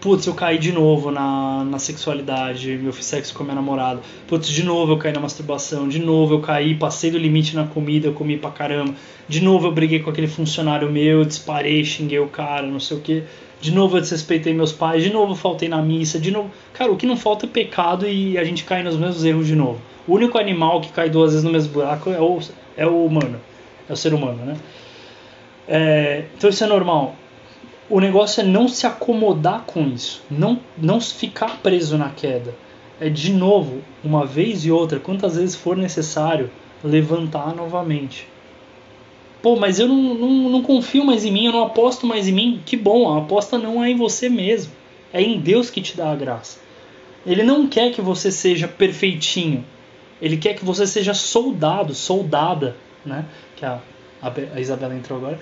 [0.00, 4.00] putz, eu caí de novo na, na sexualidade, eu fiz sexo com a minha namorada,
[4.26, 7.64] putz, de novo eu caí na masturbação, de novo eu caí, passei do limite na
[7.66, 8.94] comida, eu comi pra caramba,
[9.28, 13.00] de novo eu briguei com aquele funcionário meu, disparei, xinguei o cara, não sei o
[13.00, 13.24] que,
[13.60, 16.50] de novo eu desrespeitei meus pais, de novo eu faltei na missa, de novo.
[16.72, 19.56] Cara, o que não falta é pecado e a gente cai nos mesmos erros de
[19.56, 19.80] novo.
[20.06, 22.38] O único animal que cai duas vezes no mesmo buraco é o,
[22.76, 23.40] é o humano,
[23.88, 24.56] é o ser humano, né?
[25.66, 27.16] É, então isso é normal
[27.90, 32.54] o negócio é não se acomodar com isso, não, não ficar preso na queda.
[33.00, 36.50] É de novo, uma vez e outra, quantas vezes for necessário,
[36.82, 38.26] levantar novamente.
[39.40, 42.32] Pô, mas eu não, não, não confio mais em mim, eu não aposto mais em
[42.32, 42.62] mim.
[42.66, 44.72] Que bom, a aposta não é em você mesmo,
[45.12, 46.58] é em Deus que te dá a graça.
[47.24, 49.64] Ele não quer que você seja perfeitinho,
[50.20, 53.24] ele quer que você seja soldado, soldada, né?
[53.56, 53.80] Que a,
[54.20, 55.38] a Isabela entrou agora.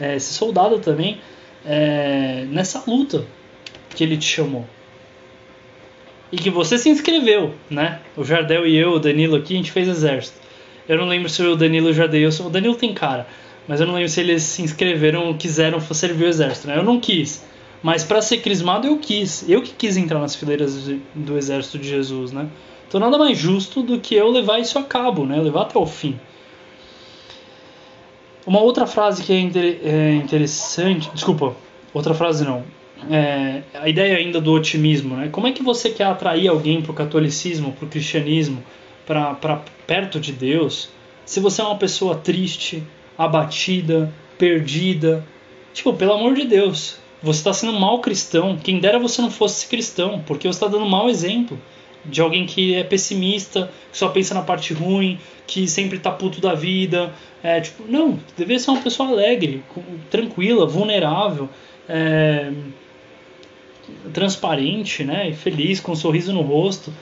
[0.00, 1.20] É, esse soldado também
[1.64, 3.24] é, nessa luta
[3.94, 4.66] que ele te chamou.
[6.30, 8.00] e que você se inscreveu, né?
[8.16, 10.40] O Jardel e eu, o Danilo aqui, a gente fez exército.
[10.88, 13.26] Eu não lembro se o Danilo e o Jardel, o Danilo tem cara,
[13.68, 16.78] mas eu não lembro se eles se inscreveram ou quiseram servir o exército, né?
[16.78, 17.44] Eu não quis.
[17.82, 19.48] Mas para ser crismado eu quis.
[19.48, 22.48] Eu que quis entrar nas fileiras do exército de Jesus, né?
[22.88, 25.40] Então nada mais justo do que eu levar isso a cabo, né?
[25.40, 26.18] Levar até o fim.
[28.46, 31.54] Uma outra frase que é, é interessante, desculpa,
[31.94, 32.64] outra frase não.
[33.10, 35.28] É, a ideia ainda do otimismo, né?
[35.30, 38.62] Como é que você quer atrair alguém para o catolicismo, para o cristianismo,
[39.06, 40.88] para perto de Deus,
[41.24, 42.82] se você é uma pessoa triste,
[43.16, 45.24] abatida, perdida?
[45.72, 48.56] Tipo, pelo amor de Deus, você está sendo um cristão.
[48.56, 51.58] Quem dera você não fosse cristão, porque você está dando mau exemplo
[52.04, 56.40] de alguém que é pessimista, que só pensa na parte ruim, que sempre tá puto
[56.40, 57.12] da vida.
[57.42, 59.62] É, tipo, não, deveria ser uma pessoa alegre,
[60.10, 61.48] tranquila, vulnerável,
[61.88, 62.52] é,
[64.12, 66.92] transparente, né, feliz, com um sorriso no rosto.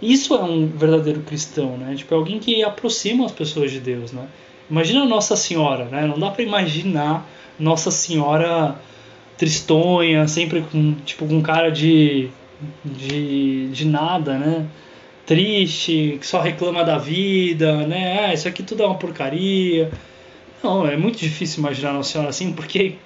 [0.00, 1.94] Isso é um verdadeiro cristão, né?
[1.96, 4.28] Tipo, é alguém que aproxima as pessoas de Deus, né?
[4.70, 6.06] Imagina Nossa Senhora, né?
[6.06, 8.80] Não dá para imaginar Nossa Senhora
[9.36, 12.28] tristonha, sempre com tipo com cara de
[12.84, 14.66] de, de nada, né?
[15.26, 18.26] Triste, que só reclama da vida, né?
[18.26, 19.90] Ah, isso aqui tudo é uma porcaria.
[20.62, 22.96] Não, é muito difícil imaginar Nossa Senhora assim, porque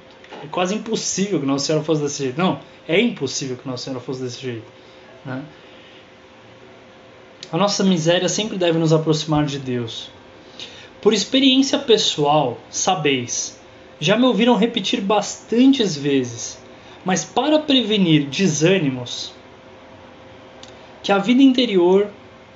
[0.43, 2.39] é quase impossível que Nossa Senhora fosse desse jeito.
[2.39, 4.65] Não, é impossível que Nossa Senhora fosse desse jeito.
[5.25, 5.43] Né?
[7.53, 10.11] A nossa miséria sempre deve nos aproximar de Deus.
[11.03, 13.61] Por experiência pessoal, sabeis,
[14.01, 16.59] já me ouviram repetir bastantes vezes,
[17.05, 19.35] mas para prevenir desânimos,
[21.03, 22.09] que a vida interior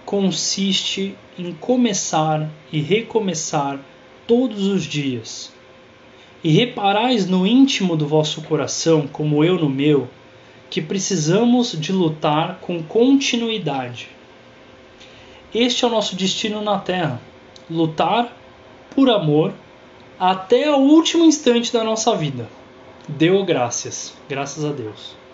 [0.05, 3.81] consiste em começar e recomeçar
[4.27, 5.53] todos os dias.
[6.45, 10.09] E reparais no íntimo do vosso coração, como eu no meu,
[10.71, 14.09] que precisamos de lutar com continuidade.
[15.53, 17.21] Este é o nosso destino na Terra:
[17.69, 18.37] lutar
[18.95, 19.53] por amor
[20.19, 22.49] até o último instante da nossa vida.
[23.09, 25.26] Deu graças, graças a Deus.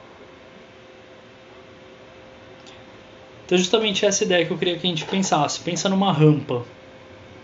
[3.53, 5.61] Então, justamente essa ideia que eu queria que a gente pensasse.
[5.61, 6.63] Pensa numa rampa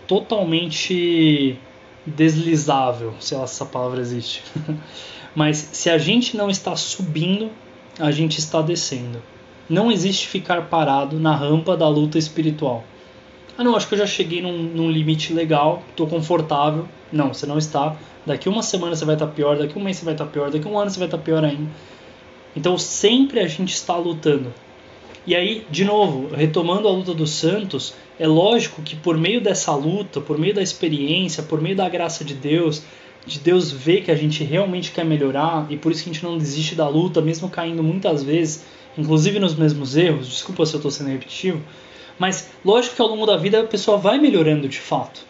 [0.07, 1.55] totalmente
[2.03, 4.41] deslizável, se essa palavra existe.
[5.35, 7.51] Mas se a gente não está subindo,
[7.99, 9.21] a gente está descendo.
[9.69, 12.83] Não existe ficar parado na rampa da luta espiritual.
[13.55, 16.87] Ah, não, acho que eu já cheguei num, num limite legal, estou confortável.
[17.11, 17.95] Não, você não está.
[18.25, 20.67] Daqui uma semana você vai estar pior, daqui um mês você vai estar pior, daqui
[20.67, 21.69] um ano você vai estar pior ainda.
[22.55, 24.51] Então sempre a gente está lutando.
[25.27, 29.73] E aí, de novo, retomando a luta dos santos, é lógico que por meio dessa
[29.75, 32.83] luta, por meio da experiência, por meio da graça de Deus,
[33.25, 36.23] de Deus ver que a gente realmente quer melhorar e por isso que a gente
[36.23, 38.65] não desiste da luta, mesmo caindo muitas vezes,
[38.97, 40.27] inclusive nos mesmos erros.
[40.27, 41.61] Desculpa se eu estou sendo repetitivo,
[42.17, 45.21] mas lógico que ao longo da vida a pessoa vai melhorando de fato.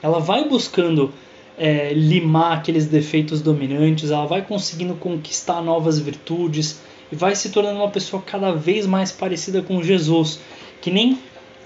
[0.00, 1.12] Ela vai buscando
[1.58, 7.78] é, limar aqueles defeitos dominantes, ela vai conseguindo conquistar novas virtudes, e vai se tornando
[7.78, 10.40] uma pessoa cada vez mais parecida com Jesus,
[10.80, 11.18] que nem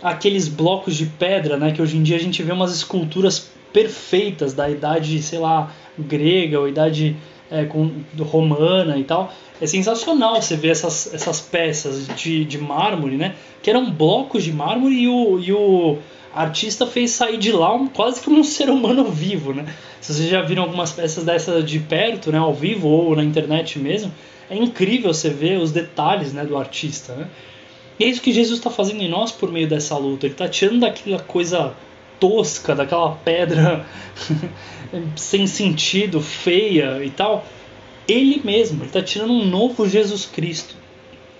[0.02, 4.52] aqueles blocos de pedra, né, que hoje em dia a gente vê umas esculturas perfeitas
[4.52, 7.16] da idade, sei lá, grega ou idade
[7.50, 9.32] é, com, romana e tal.
[9.60, 14.52] É sensacional você ver essas, essas peças de, de mármore, né, que eram blocos de
[14.52, 15.98] mármore e o, e o
[16.34, 19.66] artista fez sair de lá um, quase que um ser humano vivo, né?
[20.00, 23.78] Se vocês já viram algumas peças dessas de perto, né, ao vivo ou na internet
[23.78, 24.12] mesmo,
[24.50, 27.14] é incrível você ver os detalhes né, do artista.
[27.14, 27.28] Né?
[27.98, 30.26] E é isso que Jesus está fazendo em nós por meio dessa luta.
[30.26, 31.74] Ele está tirando daquela coisa
[32.18, 33.84] tosca, daquela pedra
[35.16, 37.44] sem sentido, feia e tal.
[38.06, 40.74] Ele mesmo, ele está tirando um novo Jesus Cristo.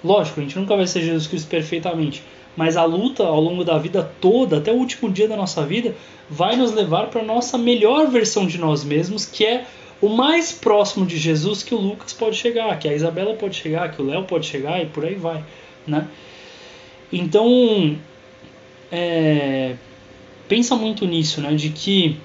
[0.03, 2.23] Lógico, a gente nunca vai ser Jesus Cristo perfeitamente,
[2.57, 5.95] mas a luta ao longo da vida toda, até o último dia da nossa vida,
[6.29, 9.65] vai nos levar para a nossa melhor versão de nós mesmos, que é
[10.03, 13.93] o mais próximo de Jesus que o Lucas pode chegar, que a Isabela pode chegar,
[13.93, 15.45] que o Léo pode chegar e por aí vai,
[15.87, 16.09] né?
[17.13, 17.97] Então,
[18.91, 19.77] é,
[20.49, 21.55] pensa muito nisso, né?
[21.55, 22.19] De que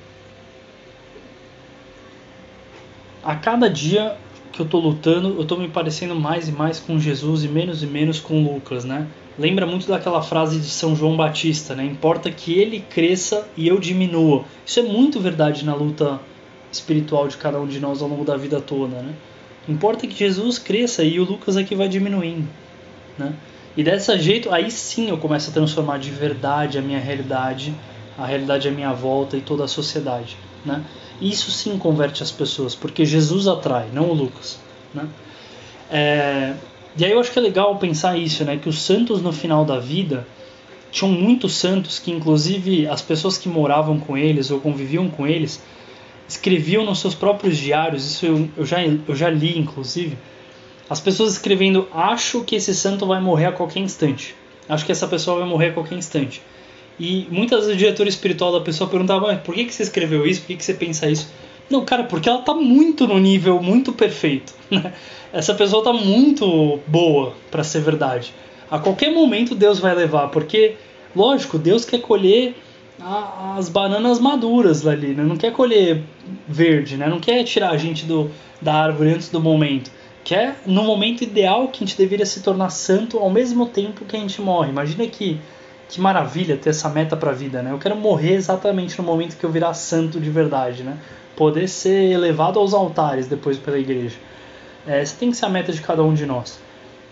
[3.24, 4.18] a cada dia
[4.52, 7.84] que eu tô lutando, eu tô me parecendo mais e mais com Jesus e menos
[7.84, 9.06] e menos com Lucas, né?
[9.38, 11.86] Lembra muito daquela frase de São João Batista, né?
[11.86, 14.46] Importa que ele cresça e eu diminua.
[14.66, 16.20] Isso é muito verdade na luta
[16.72, 19.14] espiritual de cada um de nós ao longo da vida toda, né?
[19.68, 22.48] Importa que Jesus cresça e o Lucas aqui vai diminuindo,
[23.18, 23.34] né?
[23.76, 27.74] E dessa jeito, aí sim eu começo a transformar de verdade a minha realidade,
[28.18, 30.84] a realidade à minha volta e toda a sociedade, né?
[31.22, 34.60] Isso sim converte as pessoas, porque Jesus atrai, não o Lucas,
[34.94, 35.08] né?
[35.92, 36.54] É,
[36.98, 38.58] E aí eu acho que é legal pensar isso, né?
[38.58, 40.26] Que os santos no final da vida
[40.92, 45.62] tinham muitos santos que, inclusive, as pessoas que moravam com eles ou conviviam com eles
[46.28, 48.06] escreviam nos seus próprios diários.
[48.06, 50.18] Isso eu, eu já, eu já li, inclusive.
[50.90, 54.36] As pessoas escrevendo: Acho que esse santo vai morrer a qualquer instante.
[54.68, 56.42] Acho que essa pessoa vai morrer a qualquer instante.
[57.00, 60.42] E muitas vezes o diretor espiritual da pessoa perguntava: por que, que você escreveu isso?
[60.42, 61.32] Por que, que você pensa isso?
[61.70, 64.54] Não, cara, porque ela tá muito no nível muito perfeito.
[64.70, 64.94] Né?
[65.32, 68.34] Essa pessoa tá muito boa para ser verdade.
[68.70, 70.76] A qualquer momento Deus vai levar, porque,
[71.16, 72.54] lógico, Deus quer colher
[73.00, 75.24] a, as bananas maduras ali, né?
[75.24, 76.04] Não quer colher
[76.48, 77.08] verde, né?
[77.08, 78.30] Não quer tirar a gente do,
[78.62, 79.92] da árvore antes do momento.
[80.24, 84.16] Quer no momento ideal que a gente deveria se tornar santo ao mesmo tempo que
[84.16, 84.70] a gente morre.
[84.70, 85.40] Imagina que
[85.90, 87.72] que maravilha ter essa meta para a vida, né?
[87.72, 90.98] Eu quero morrer exatamente no momento que eu virar santo de verdade, né?
[91.36, 94.18] Poder ser elevado aos altares depois pela igreja.
[94.86, 96.60] É, essa tem que ser a meta de cada um de nós.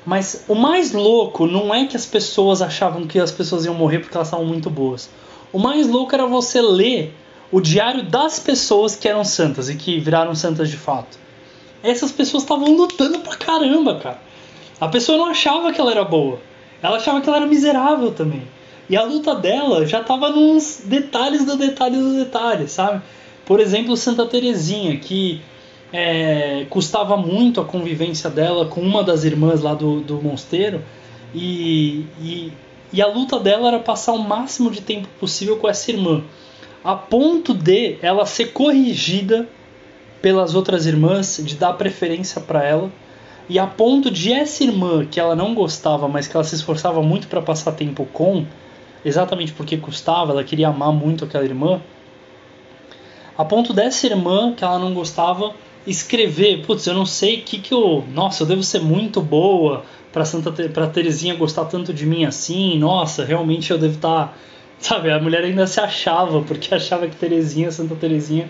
[0.05, 3.99] Mas o mais louco não é que as pessoas achavam que as pessoas iam morrer
[3.99, 5.09] porque elas estavam muito boas.
[5.55, 7.15] O mais louco era você ler
[7.49, 11.17] o diário das pessoas que eram santas e que viraram santas de fato.
[11.81, 14.19] Essas pessoas estavam lutando pra caramba, cara.
[14.81, 16.39] A pessoa não achava que ela era boa.
[16.83, 18.41] Ela achava que ela era miserável também.
[18.89, 23.01] E a luta dela já tava nos detalhes do detalhe do detalhe, sabe?
[23.45, 25.41] Por exemplo, Santa Terezinha, que
[25.93, 30.83] é, custava muito a convivência dela com uma das irmãs lá do, do mosteiro,
[31.33, 32.51] e, e,
[32.95, 36.23] e a luta dela era passar o máximo de tempo possível com essa irmã,
[36.81, 39.49] a ponto de ela ser corrigida
[40.21, 42.89] pelas outras irmãs, de dar preferência para ela,
[43.49, 47.03] e a ponto de essa irmã que ela não gostava, mas que ela se esforçava
[47.03, 48.45] muito para passar tempo com,
[49.03, 51.81] exatamente porque custava, ela queria amar muito aquela irmã,
[53.37, 55.53] a ponto dessa irmã que ela não gostava
[55.85, 59.83] escrever, putz, eu não sei que que eu, nossa, eu devo ser muito boa
[60.15, 64.33] para Santa para Terezinha gostar tanto de mim assim, nossa, realmente eu devo estar, tá...
[64.79, 68.49] sabe, a mulher ainda se achava porque achava que Terezinha, Santa Terezinha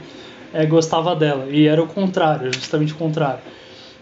[0.54, 3.40] é, gostava dela e era o contrário, justamente o contrário.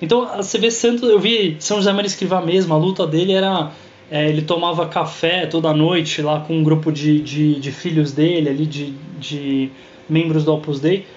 [0.02, 3.72] Então você vê Santo, eu vi São José Maria Escrivá mesmo, a luta dele era
[4.12, 8.50] é, ele tomava café toda noite lá com um grupo de, de, de filhos dele,
[8.50, 9.72] ali de, de
[10.10, 11.08] membros do Opus Dei.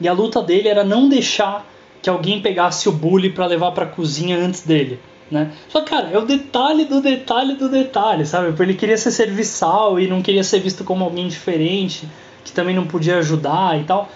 [0.00, 3.84] E a luta dele era não deixar que alguém pegasse o bully para levar para
[3.84, 4.98] a cozinha antes dele.
[5.30, 5.52] Né?
[5.68, 8.48] Só cara, é o detalhe do detalhe do detalhe, sabe?
[8.48, 12.08] Porque ele queria ser serviçal e não queria ser visto como alguém diferente,
[12.44, 14.10] que também não podia ajudar e tal.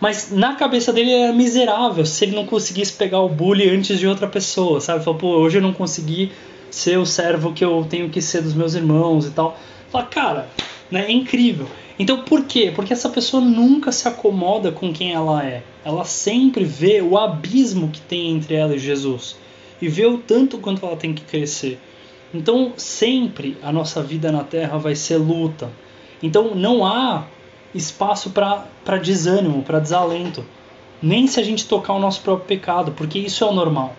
[0.00, 4.06] Mas na cabeça dele era miserável se ele não conseguisse pegar o bully antes de
[4.06, 5.04] outra pessoa, sabe?
[5.04, 6.30] Falou, pô, hoje eu não consegui
[6.70, 9.58] ser o servo que eu tenho que ser dos meus irmãos e tal.
[9.90, 10.48] Fala, cara,
[10.88, 11.66] né, é incrível.
[11.98, 12.72] Então por quê?
[12.74, 15.64] Porque essa pessoa nunca se acomoda com quem ela é.
[15.84, 19.36] Ela sempre vê o abismo que tem entre ela e Jesus
[19.80, 21.78] e vê o tanto quanto ela tem que crescer.
[22.32, 25.70] Então sempre a nossa vida na Terra vai ser luta.
[26.22, 27.26] Então não há
[27.74, 30.44] espaço para desânimo, para desalento.
[31.02, 33.96] Nem se a gente tocar o nosso próprio pecado, porque isso é o normal.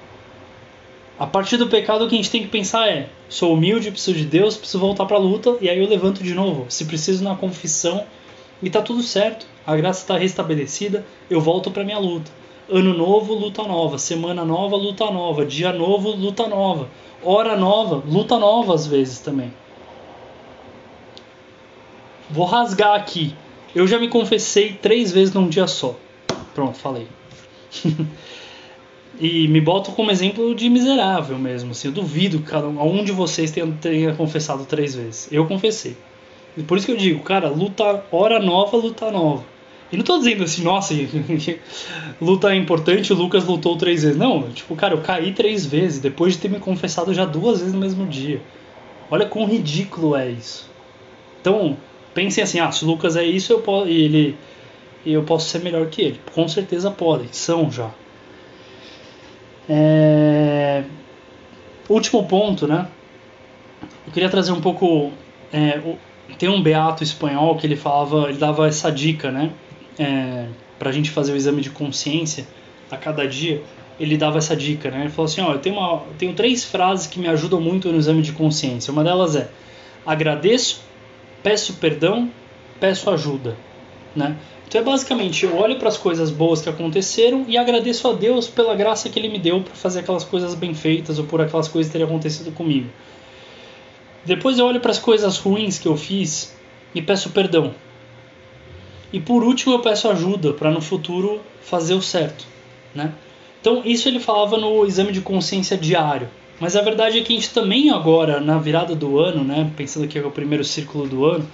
[1.18, 4.18] A partir do pecado, o que a gente tem que pensar é: sou humilde, preciso
[4.18, 6.66] de Deus, preciso voltar para a luta, e aí eu levanto de novo.
[6.70, 8.06] Se preciso na confissão,
[8.62, 9.46] e tá tudo certo.
[9.66, 12.32] A graça está restabelecida, eu volto para minha luta.
[12.72, 13.98] Ano novo, luta nova.
[13.98, 15.46] Semana nova, luta nova.
[15.46, 16.88] Dia novo, luta nova.
[17.22, 19.54] Hora nova, luta nova às vezes também.
[22.30, 23.36] Vou rasgar aqui.
[23.76, 25.96] Eu já me confessei três vezes num dia só.
[26.56, 27.08] Pronto, falei.
[29.20, 31.72] E me boto como exemplo de miserável mesmo.
[31.72, 35.28] Assim, eu duvido que cada um, de vocês tenha, tenha confessado três vezes.
[35.32, 35.96] Eu confessei.
[36.66, 39.44] Por isso que eu digo, cara, luta hora nova, luta nova.
[39.92, 40.94] E não tô dizendo assim, nossa,
[42.22, 44.18] luta é importante, o Lucas lutou três vezes.
[44.18, 47.74] Não, tipo, cara, eu caí três vezes, depois de ter me confessado já duas vezes
[47.74, 48.42] no mesmo dia.
[49.10, 50.70] Olha quão ridículo é isso.
[51.42, 51.76] Então,
[52.14, 54.38] pensem assim, ah, se o Lucas é isso, eu posso, ele,
[55.06, 56.22] eu posso ser melhor que ele.
[56.34, 57.90] Com certeza podem, são já.
[59.68, 60.84] É...
[61.90, 62.88] Último ponto, né?
[64.08, 65.12] Eu queria trazer um pouco.
[65.52, 65.82] É,
[66.38, 69.52] tem um beato espanhol que ele falava, ele dava essa dica, né?
[70.00, 70.48] É,
[70.80, 72.48] para a gente fazer o exame de consciência
[72.90, 73.62] a cada dia.
[74.00, 75.02] Ele dava essa dica, né?
[75.02, 77.92] Ele falou assim: ó, eu tenho, uma, eu tenho três frases que me ajudam muito
[77.92, 78.92] no exame de consciência.
[78.92, 79.50] Uma delas é:
[80.06, 80.82] agradeço,
[81.44, 82.30] peço perdão,
[82.80, 83.56] peço ajuda,
[84.16, 84.38] né?
[84.68, 88.48] Então é basicamente, eu olho para as coisas boas que aconteceram e agradeço a Deus
[88.48, 91.68] pela graça que Ele me deu para fazer aquelas coisas bem feitas ou por aquelas
[91.68, 92.90] coisas terem acontecido comigo.
[94.24, 96.56] Depois eu olho para as coisas ruins que eu fiz
[96.96, 97.74] e peço perdão.
[99.12, 102.46] E por último eu peço ajuda para no futuro fazer o certo,
[102.96, 103.14] né?
[103.60, 106.28] Então isso ele falava no exame de consciência diário,
[106.60, 110.08] Mas a verdade é que a gente também agora, na virada do ano, né, pensando
[110.08, 111.48] que é o primeiro círculo do ano,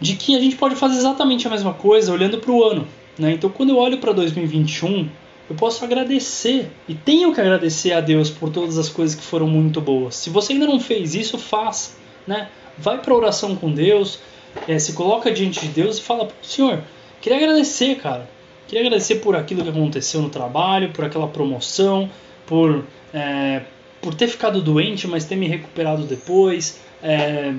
[0.00, 2.88] de que a gente pode fazer exatamente a mesma coisa olhando para o ano.
[3.18, 3.32] Né?
[3.32, 5.08] Então, quando eu olho para 2021,
[5.50, 9.46] eu posso agradecer e tenho que agradecer a Deus por todas as coisas que foram
[9.46, 10.16] muito boas.
[10.16, 11.96] Se você ainda não fez isso, faça.
[12.26, 12.48] Né?
[12.78, 14.20] Vai para oração com Deus,
[14.66, 16.82] é, se coloca diante de Deus e fala: Senhor,
[17.20, 18.28] queria agradecer, cara.
[18.66, 22.10] Queria agradecer por aquilo que aconteceu no trabalho, por aquela promoção,
[22.46, 23.62] por é,
[24.00, 27.54] por ter ficado doente, mas ter me recuperado depois, é,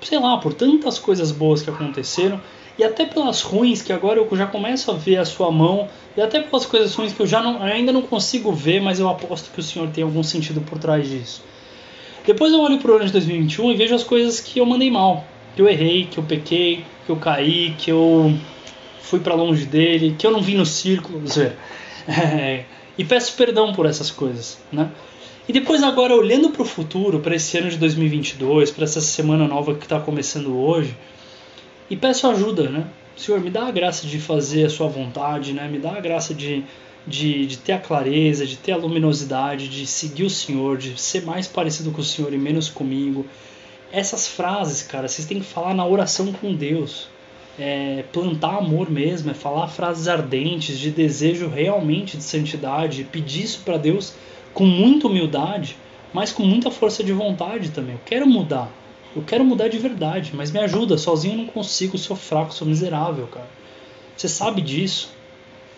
[0.00, 2.40] sei lá, por tantas coisas boas que aconteceram
[2.78, 6.20] e até pelas ruins que agora eu já começo a ver a sua mão e
[6.20, 9.50] até pelas coisas ruins que eu já não, ainda não consigo ver, mas eu aposto
[9.50, 11.42] que o Senhor tem algum sentido por trás disso.
[12.24, 14.90] Depois eu olho para o ano de 2021 e vejo as coisas que eu mandei
[14.90, 15.24] mal,
[15.54, 18.32] que eu errei, que eu pequei, que eu caí, que eu
[19.00, 21.22] fui para longe dele, que eu não vi no círculo,
[22.06, 22.64] é,
[22.98, 24.90] e peço perdão por essas coisas, né?
[25.48, 29.48] E depois agora olhando para o futuro, para esse ano de 2022, para essa semana
[29.48, 30.94] nova que está começando hoje,
[31.88, 32.86] e peço ajuda, né?
[33.16, 35.66] Senhor, me dá a graça de fazer a sua vontade, né?
[35.66, 36.62] Me dá a graça de,
[37.06, 41.24] de, de ter a clareza, de ter a luminosidade, de seguir o Senhor, de ser
[41.24, 43.26] mais parecido com o Senhor e menos comigo.
[43.90, 47.08] Essas frases, cara, vocês têm que falar na oração com Deus.
[47.58, 53.60] É plantar amor mesmo, é falar frases ardentes de desejo realmente de santidade, pedir isso
[53.64, 54.14] para Deus
[54.54, 55.76] com muita humildade,
[56.12, 57.94] mas com muita força de vontade também.
[57.94, 58.70] Eu quero mudar.
[59.16, 60.96] Eu quero mudar de verdade, mas me ajuda.
[60.96, 63.48] Sozinho eu não consigo, sou fraco, sou miserável, cara.
[64.16, 65.10] Você sabe disso.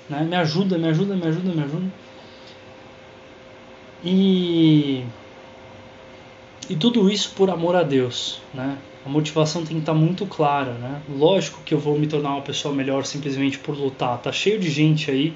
[0.08, 0.26] Né?
[0.28, 1.92] Me ajuda, me ajuda, me ajuda, me ajuda.
[4.04, 5.04] E
[6.70, 8.78] e tudo isso por amor a Deus, né?
[9.04, 11.02] A motivação tem que estar muito clara, né?
[11.08, 14.16] Lógico que eu vou me tornar uma pessoa melhor simplesmente por lutar.
[14.18, 15.34] Tá cheio de gente aí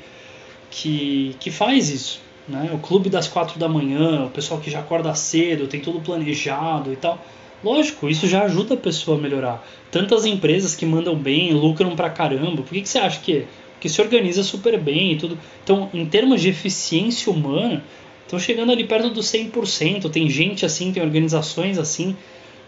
[0.71, 2.71] que que faz isso, né?
[2.73, 6.93] O clube das quatro da manhã, o pessoal que já acorda cedo, tem tudo planejado
[6.93, 7.19] e tal.
[7.65, 9.67] Lógico, isso já ajuda a pessoa a melhorar.
[9.91, 12.63] Tantas empresas que mandam bem, lucram pra caramba.
[12.63, 13.47] Por que, que você acha que é?
[13.81, 15.37] Que se organiza super bem e tudo.
[15.65, 17.83] Então, em termos de eficiência humana,
[18.25, 20.11] estão chegando ali perto dos 100%.
[20.11, 22.17] Tem gente assim, tem organizações assim,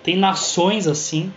[0.03, 1.33] tem nações assim.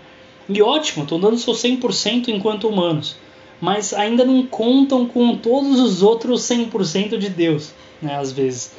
[0.47, 3.15] E ótimo, estão dando seu 100% enquanto humanos.
[3.59, 8.71] Mas ainda não contam com todos os outros 100% de Deus né, às vezes.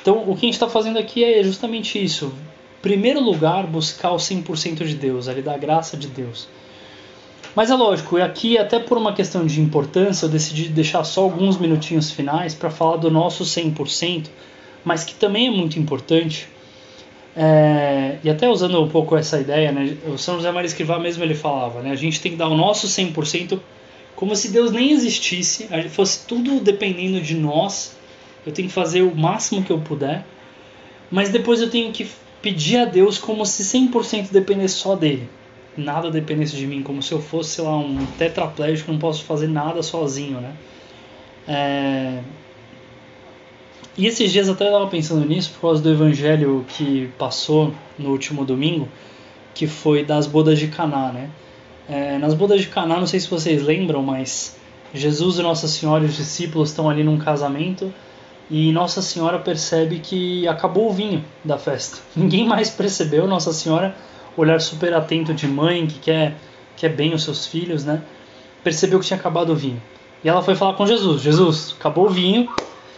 [0.00, 2.32] Então, o que a gente está fazendo aqui é justamente isso.
[2.80, 6.48] Primeiro lugar, buscar o 100% de Deus, ali da graça de Deus.
[7.54, 11.58] Mas é lógico, aqui, até por uma questão de importância, eu decidi deixar só alguns
[11.58, 14.26] minutinhos finais para falar do nosso 100%,
[14.84, 16.48] mas que também é muito importante.
[17.36, 21.22] É, e até usando um pouco essa ideia, né, o São José Maria Escrivá mesmo
[21.22, 23.60] ele falava, né, a gente tem que dar o nosso 100%
[24.16, 27.96] como se Deus nem existisse, fosse tudo dependendo de nós
[28.44, 30.24] eu tenho que fazer o máximo que eu puder,
[31.10, 32.08] mas depois eu tenho que
[32.40, 35.28] pedir a Deus como se 100% dependesse só dele.
[35.76, 39.48] Nada dependesse de mim, como se eu fosse, sei lá, um tetraplégico, não posso fazer
[39.48, 40.52] nada sozinho, né?
[41.46, 42.18] É...
[43.98, 48.44] E esses dias até estava pensando nisso por causa do evangelho que passou no último
[48.44, 48.88] domingo,
[49.52, 51.28] que foi das bodas de Caná, né?
[51.88, 54.56] É, nas bodas de Caná, não sei se vocês lembram, mas
[54.94, 57.92] Jesus e Nossa Senhora e os discípulos estão ali num casamento
[58.48, 61.98] e Nossa Senhora percebe que acabou o vinho da festa.
[62.14, 63.26] Ninguém mais percebeu.
[63.26, 63.96] Nossa Senhora,
[64.36, 66.36] olhar super atento de mãe que quer,
[66.76, 68.00] quer bem os seus filhos, né?
[68.62, 69.82] Percebeu que tinha acabado o vinho.
[70.22, 72.48] E ela foi falar com Jesus: Jesus, acabou o vinho,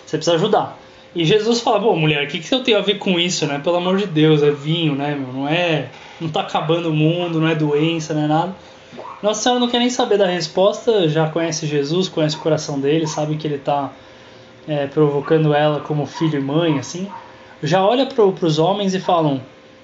[0.04, 0.78] você precisa ajudar.
[1.14, 3.58] E Jesus fala: Pô, mulher, o que, que eu tenho a ver com isso, né?
[3.58, 5.14] Pelo amor de Deus, é vinho, né?
[5.14, 5.32] Meu?
[5.32, 5.88] Não é.
[6.20, 8.54] Não tá acabando o mundo, não é doença, não é nada.
[9.22, 13.06] Nossa Senhora não quer nem saber da resposta, já conhece Jesus, conhece o coração dele,
[13.06, 13.92] sabe que ele está
[14.66, 17.08] é, provocando ela como filho e mãe, assim,
[17.62, 19.40] já olha para os homens e falam,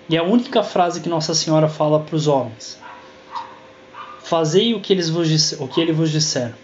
[0.09, 2.81] e é a única frase que Nossa Senhora fala para os homens:
[4.23, 6.55] Fazei o que, eles vos, o que ele vos disser.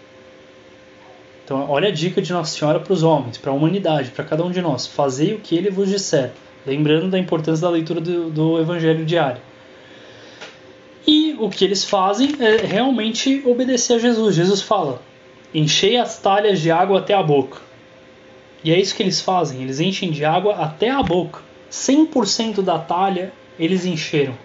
[1.43, 4.43] Então, olha a dica de Nossa Senhora para os homens, para a humanidade, para cada
[4.43, 6.31] um de nós: Fazei o que ele vos disser.
[6.65, 9.41] Lembrando da importância da leitura do, do Evangelho diário.
[11.05, 14.35] E o que eles fazem é realmente obedecer a Jesus.
[14.35, 15.01] Jesus fala:
[15.53, 17.59] Enchei as talhas de água até a boca.
[18.63, 21.41] E é isso que eles fazem, eles enchem de água até a boca.
[21.69, 24.35] 100% da talha eles encheram.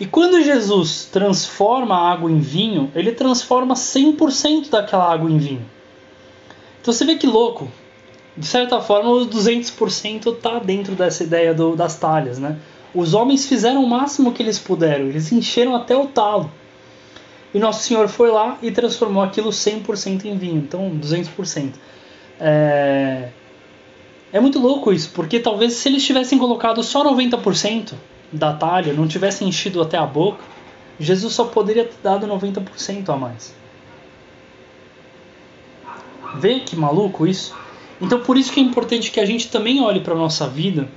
[0.00, 5.70] E quando Jesus transforma a água em vinho, ele transforma 100% daquela água em vinho.
[6.80, 7.70] Então você vê que louco.
[8.34, 12.56] De certa forma, os 200% está dentro dessa ideia do, das talhas, né?
[12.94, 16.50] Os homens fizeram o máximo que eles puderam, eles encheram até o talo.
[17.52, 21.72] E Nosso Senhor foi lá e transformou aquilo 100% em vinho, então 200%.
[22.40, 23.28] É...
[24.32, 27.92] É muito louco isso, porque talvez se eles tivessem colocado só 90%
[28.32, 30.42] da talha, não tivessem enchido até a boca,
[30.98, 33.54] Jesus só poderia ter dado 90% a mais.
[36.36, 37.54] Vê que maluco isso?
[38.00, 40.88] Então por isso que é importante que a gente também olhe para a nossa vida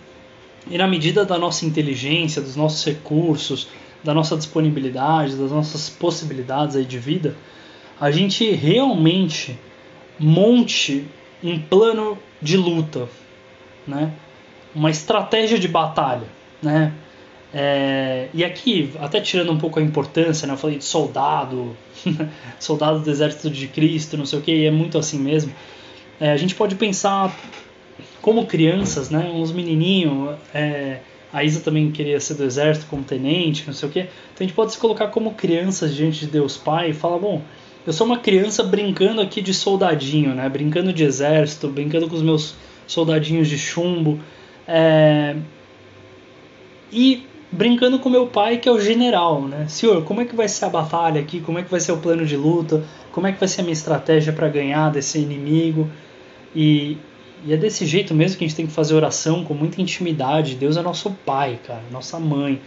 [0.70, 3.68] e na medida da nossa inteligência, dos nossos recursos,
[4.04, 7.36] da nossa disponibilidade, das nossas possibilidades aí de vida,
[8.00, 9.58] a gente realmente
[10.20, 11.08] monte
[11.44, 13.10] um plano de luta,
[13.88, 14.14] né?
[14.74, 16.28] uma estratégia de batalha.
[16.62, 16.94] Né?
[17.54, 20.54] É, e aqui, até tirando um pouco a importância, né?
[20.54, 21.78] eu falei de soldado,
[22.60, 25.54] soldado do exército de Cristo, não sei o que, e é muito assim mesmo.
[26.20, 27.36] É, a gente pode pensar
[28.22, 29.30] como crianças, né?
[29.34, 30.36] uns menininhos.
[30.54, 31.00] É,
[31.32, 34.00] a Isa também queria ser do exército como tenente, não sei o que.
[34.00, 37.42] Então a gente pode se colocar como crianças diante de Deus Pai e falar: bom,
[37.86, 40.48] eu sou uma criança brincando aqui de soldadinho, né?
[40.48, 42.56] Brincando de exército, brincando com os meus
[42.88, 44.20] soldadinhos de chumbo.
[44.68, 45.36] É...
[46.92, 49.68] E brincando com meu pai, que é o general, né?
[49.68, 51.40] Senhor, como é que vai ser a batalha aqui?
[51.40, 52.84] Como é que vai ser o plano de luta?
[53.12, 55.90] Como é que vai ser a minha estratégia para ganhar desse inimigo?
[56.56, 56.98] E,
[57.46, 60.56] e, é desse jeito mesmo que a gente tem que fazer oração com muita intimidade.
[60.56, 62.60] Deus é nosso pai, cara, nossa mãe,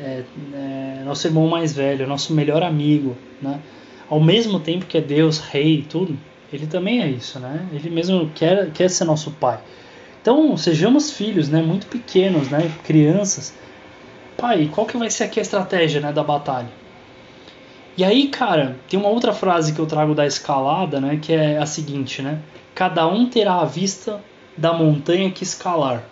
[0.00, 0.22] é,
[0.54, 3.60] é nosso irmão mais velho, nosso melhor amigo, né?
[4.08, 6.18] Ao mesmo tempo que é Deus, rei e tudo,
[6.52, 7.68] ele também é isso, né?
[7.72, 9.60] Ele mesmo quer, quer ser nosso pai.
[10.20, 11.62] Então, sejamos filhos, né?
[11.62, 12.70] Muito pequenos, né?
[12.84, 13.54] Crianças.
[14.40, 16.12] Pai, qual que vai ser aqui a estratégia, né?
[16.14, 16.70] Da batalha?
[17.94, 21.18] E aí, cara, tem uma outra frase que eu trago da escalada, né?
[21.20, 22.40] Que é a seguinte, né?
[22.74, 24.24] Cada um terá a vista
[24.56, 26.04] da montanha que escalar.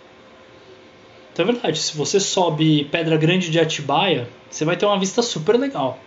[1.33, 5.23] Então é verdade, se você sobe Pedra Grande de Atibaia, você vai ter uma vista
[5.23, 5.97] super legal.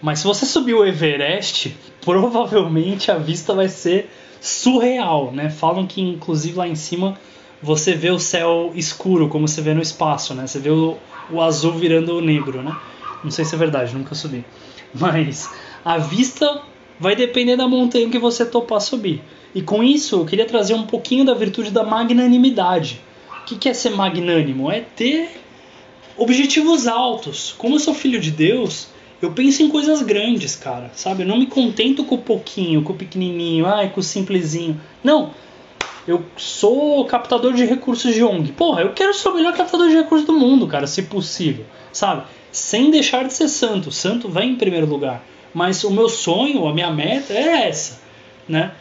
[0.00, 4.08] Mas se você subir o Everest, provavelmente a vista vai ser
[4.40, 5.50] surreal, né?
[5.50, 7.18] Falam que inclusive lá em cima
[7.62, 10.46] você vê o céu escuro, como você vê no espaço, né?
[10.46, 10.96] Você vê o,
[11.30, 12.76] o azul virando o negro, né?
[13.22, 14.44] Não sei se é verdade, nunca subi.
[14.92, 15.48] Mas
[15.84, 16.62] a vista
[16.98, 19.22] vai depender da montanha que você topar subir.
[19.54, 23.00] E com isso eu queria trazer um pouquinho da virtude da magnanimidade.
[23.42, 24.70] O que é ser magnânimo?
[24.70, 25.30] É ter
[26.16, 27.54] objetivos altos.
[27.58, 28.88] Como eu sou filho de Deus,
[29.20, 31.22] eu penso em coisas grandes, cara, sabe?
[31.22, 34.80] Eu não me contento com o pouquinho, com o pequenininho, ai, com o simplesinho.
[35.02, 35.30] Não.
[36.06, 38.52] Eu sou captador de recursos de ONG.
[38.52, 42.24] Porra, eu quero ser o melhor captador de recursos do mundo, cara, se possível, sabe?
[42.50, 43.92] Sem deixar de ser santo.
[43.92, 45.22] Santo vai em primeiro lugar.
[45.54, 48.00] Mas o meu sonho, a minha meta é essa,
[48.48, 48.72] né?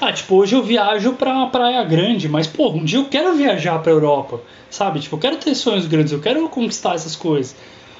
[0.00, 3.78] Ah, tipo, hoje eu viajo pra Praia Grande, mas, pô, um dia eu quero viajar
[3.80, 4.98] pra Europa, sabe?
[4.98, 7.54] Tipo, eu quero ter sonhos grandes, eu quero conquistar essas coisas.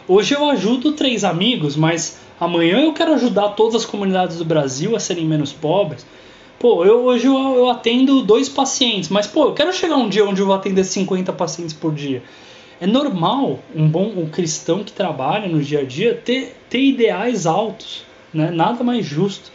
[0.09, 4.97] Hoje eu ajudo três amigos, mas amanhã eu quero ajudar todas as comunidades do Brasil
[4.97, 6.05] a serem menos pobres.
[6.63, 10.25] Pô, eu, hoje eu, eu atendo dois pacientes, mas pô, eu quero chegar um dia
[10.25, 12.23] onde eu vou atender 50 pacientes por dia.
[12.81, 17.49] É normal um bom um cristão que trabalha no dia a dia ter, ter ideais
[17.49, 18.53] altos, né?
[18.53, 19.51] Nada mais justo.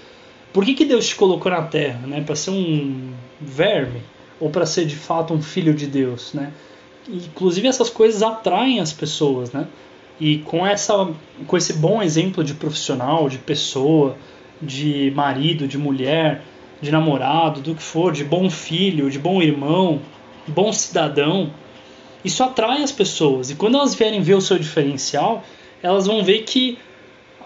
[0.51, 2.19] Por que, que Deus te colocou na Terra, né?
[2.19, 4.01] Para ser um verme
[4.37, 6.51] ou para ser de fato um filho de Deus, né?
[7.07, 9.65] Inclusive essas coisas atraem as pessoas, né?
[10.19, 11.09] E com, essa,
[11.47, 14.17] com esse bom exemplo de profissional, de pessoa,
[14.61, 16.43] de marido, de mulher,
[16.81, 20.01] de namorado, do que for, de bom filho, de bom irmão,
[20.47, 21.51] bom cidadão,
[22.23, 23.49] isso atrai as pessoas.
[23.49, 25.43] E quando elas vierem ver o seu diferencial,
[25.81, 26.77] elas vão ver que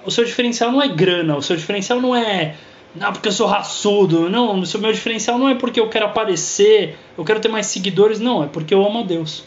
[0.06, 2.56] o seu diferencial não é grana, o seu diferencial não é
[2.94, 4.30] não, porque eu sou raçudo.
[4.30, 8.20] Não, o meu diferencial não é porque eu quero aparecer, eu quero ter mais seguidores,
[8.20, 9.44] não, é porque eu amo a Deus.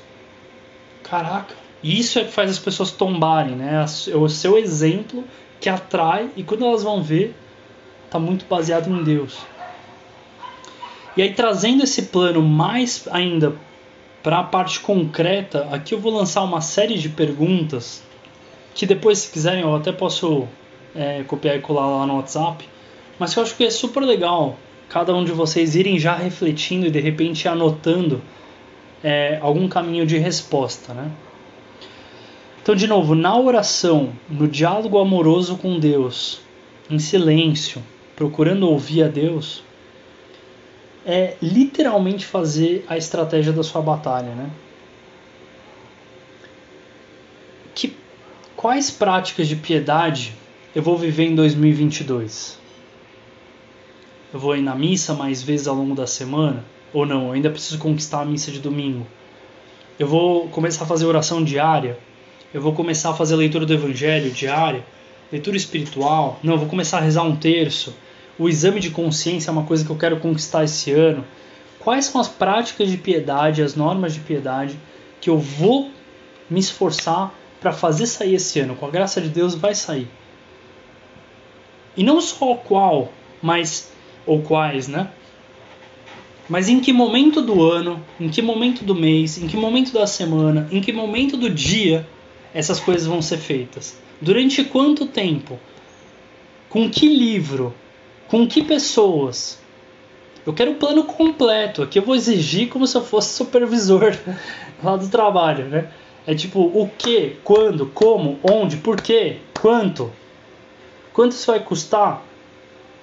[1.02, 1.54] Caraca.
[1.82, 3.84] E isso é que faz as pessoas tombarem, né?
[4.08, 5.22] É o seu exemplo
[5.60, 7.34] que atrai e quando elas vão ver,
[8.06, 9.38] está muito baseado em Deus.
[11.16, 13.54] E aí trazendo esse plano mais ainda
[14.22, 18.02] para a parte concreta, aqui eu vou lançar uma série de perguntas
[18.74, 20.48] que depois, se quiserem, eu até posso
[20.94, 22.68] é, copiar e colar lá no WhatsApp.
[23.18, 24.56] Mas eu acho que é super legal
[24.88, 28.20] cada um de vocês irem já refletindo e de repente anotando
[29.02, 31.10] é, algum caminho de resposta, né?
[32.62, 36.40] Então, de novo, na oração, no diálogo amoroso com Deus,
[36.90, 37.82] em silêncio,
[38.16, 39.62] procurando ouvir a Deus,
[41.04, 44.50] é literalmente fazer a estratégia da sua batalha, né?
[47.74, 47.96] Que
[48.56, 50.34] quais práticas de piedade
[50.74, 52.58] eu vou viver em 2022?
[54.32, 57.26] Eu vou ir na missa mais vezes ao longo da semana ou não?
[57.26, 59.06] Eu ainda preciso conquistar a missa de domingo.
[59.98, 61.98] Eu vou começar a fazer oração diária
[62.54, 64.84] eu vou começar a fazer leitura do Evangelho diária,
[65.32, 67.92] leitura espiritual, não, eu vou começar a rezar um terço.
[68.38, 71.24] O exame de consciência é uma coisa que eu quero conquistar esse ano.
[71.78, 74.78] Quais são as práticas de piedade, as normas de piedade
[75.20, 75.90] que eu vou
[76.50, 78.74] me esforçar para fazer sair esse ano?
[78.74, 80.08] Com a graça de Deus, vai sair.
[81.96, 83.92] E não só qual, mas
[84.26, 85.10] ou quais, né?
[86.48, 90.06] Mas em que momento do ano, em que momento do mês, em que momento da
[90.06, 92.06] semana, em que momento do dia
[92.52, 93.98] essas coisas vão ser feitas?
[94.20, 95.58] Durante quanto tempo?
[96.68, 97.74] Com que livro?
[98.34, 99.60] Com que pessoas?
[100.44, 101.84] Eu quero o plano completo.
[101.84, 104.12] Aqui eu vou exigir como se eu fosse supervisor
[104.82, 105.92] lá do trabalho, né?
[106.26, 110.10] É tipo o que, quando, como, onde, por quê, quanto.
[111.12, 112.24] Quanto isso vai custar?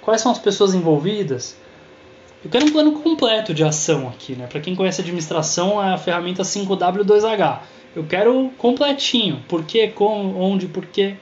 [0.01, 1.55] Quais são as pessoas envolvidas?
[2.43, 4.47] Eu quero um plano completo de ação aqui, né?
[4.47, 7.59] Para quem conhece administração, é a ferramenta 5W2H.
[7.95, 11.15] Eu quero completinho, por quê, como, onde, por quê,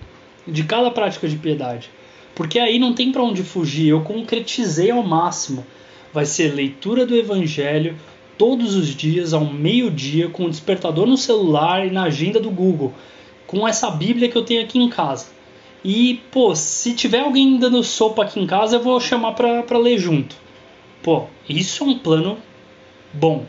[0.48, 1.92] de cada prática de piedade.
[2.40, 5.66] Porque aí não tem para onde fugir, eu concretizei ao máximo.
[6.14, 7.98] Vai ser leitura do evangelho
[8.38, 12.94] todos os dias ao meio-dia com o despertador no celular e na agenda do Google,
[13.46, 15.28] com essa Bíblia que eu tenho aqui em casa.
[15.84, 19.98] E, pô, se tiver alguém dando sopa aqui em casa, eu vou chamar para ler
[19.98, 20.34] junto
[21.04, 22.38] Pô, isso é um plano
[23.12, 23.44] bom.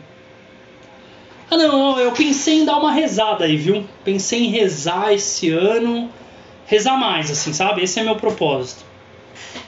[1.49, 3.85] Ah não, eu pensei em dar uma rezada aí, viu?
[4.03, 6.09] Pensei em rezar esse ano,
[6.71, 7.83] rezar mais, assim, sabe?
[7.83, 8.85] Esse é meu propósito.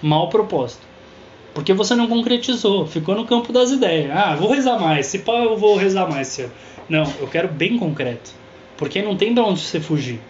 [0.02, 0.88] Mal propósito.
[1.54, 4.10] Porque você não concretizou, ficou no campo das ideias.
[4.16, 6.54] Ah, vou rezar mais, se pá, eu vou rezar mais esse ano.
[6.88, 8.32] Não, eu quero bem concreto.
[8.78, 10.22] Porque não tem de onde você fugir.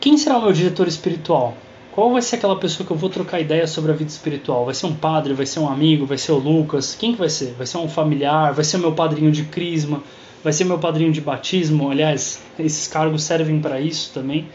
[0.00, 1.54] Quem será o meu diretor espiritual?
[1.90, 4.64] Qual vai ser aquela pessoa que eu vou trocar ideia sobre a vida espiritual?
[4.64, 6.94] Vai ser um padre, vai ser um amigo, vai ser o Lucas?
[6.94, 7.54] Quem que vai ser?
[7.54, 8.54] Vai ser um familiar?
[8.54, 10.00] Vai ser o meu padrinho de crisma?
[10.42, 11.90] Vai ser meu padrinho de batismo?
[11.90, 14.46] Aliás, esses cargos servem para isso também.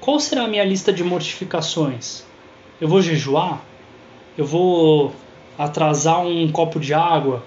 [0.00, 2.24] Qual será a minha lista de mortificações?
[2.80, 3.62] Eu vou jejuar?
[4.36, 5.14] Eu vou
[5.58, 7.44] atrasar um copo de água?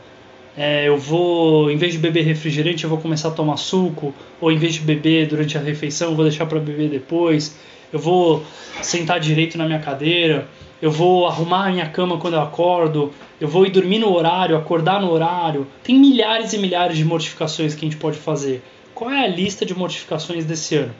[0.57, 4.13] É, eu vou, em vez de beber refrigerante, eu vou começar a tomar suco?
[4.39, 7.55] Ou em vez de beber durante a refeição, eu vou deixar para beber depois?
[7.95, 8.43] eu vou
[8.81, 10.47] sentar direito na minha cadeira,
[10.85, 13.11] eu vou arrumar a minha cama quando eu acordo,
[13.41, 15.65] eu vou ir dormir no horário, acordar no horário.
[15.83, 18.61] Tem milhares e milhares de mortificações que a gente pode fazer.
[18.93, 20.93] Qual é a lista de mortificações desse ano?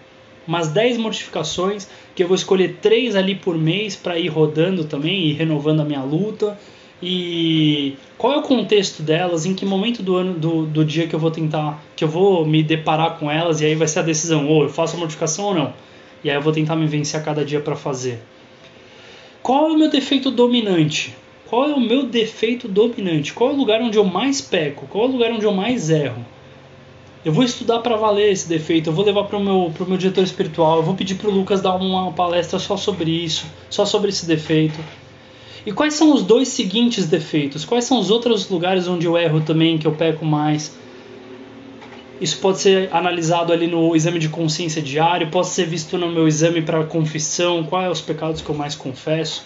[0.47, 5.27] Umas 10 mortificações que eu vou escolher 3 ali por mês para ir rodando também
[5.27, 6.57] e renovando a minha luta.
[6.99, 9.45] E qual é o contexto delas?
[9.45, 12.43] Em que momento do ano do, do dia que eu vou tentar, que eu vou
[12.43, 15.45] me deparar com elas e aí vai ser a decisão, ou eu faço a mortificação
[15.45, 15.73] ou não.
[16.23, 18.19] E aí eu vou tentar me vencer a cada dia para fazer.
[19.45, 21.15] Qual é o meu defeito dominante?
[21.45, 23.31] Qual é o meu defeito dominante?
[23.31, 24.87] Qual é o lugar onde eu mais peco?
[24.87, 26.25] Qual é o lugar onde eu mais erro?
[27.23, 30.23] Eu vou estudar para valer esse defeito, eu vou levar para o meu, meu diretor
[30.23, 34.09] espiritual, eu vou pedir para o Lucas dar uma palestra só sobre isso, só sobre
[34.09, 34.79] esse defeito.
[35.63, 37.63] E quais são os dois seguintes defeitos?
[37.63, 40.75] Quais são os outros lugares onde eu erro também, que eu peco mais?
[42.19, 46.27] Isso pode ser analisado ali no exame de consciência diário, pode ser visto no meu
[46.27, 49.45] exame para confissão, quais os pecados que eu mais confesso.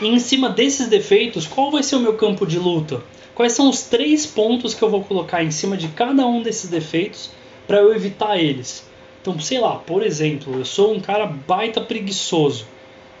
[0.00, 3.02] E em cima desses defeitos, qual vai ser o meu campo de luta?
[3.36, 6.68] Quais são os três pontos que eu vou colocar em cima de cada um desses
[6.68, 7.30] defeitos
[7.68, 8.84] para eu evitar eles?
[9.20, 12.66] Então, sei lá, por exemplo, eu sou um cara baita preguiçoso.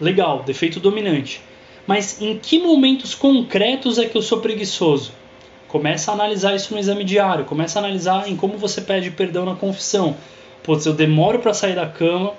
[0.00, 1.40] Legal, defeito dominante.
[1.86, 5.12] Mas em que momentos concretos é que eu sou preguiçoso?
[5.72, 9.46] Começa a analisar isso no exame diário, começa a analisar em como você pede perdão
[9.46, 10.14] na confissão.
[10.62, 12.34] Putz, eu demoro para sair da cama,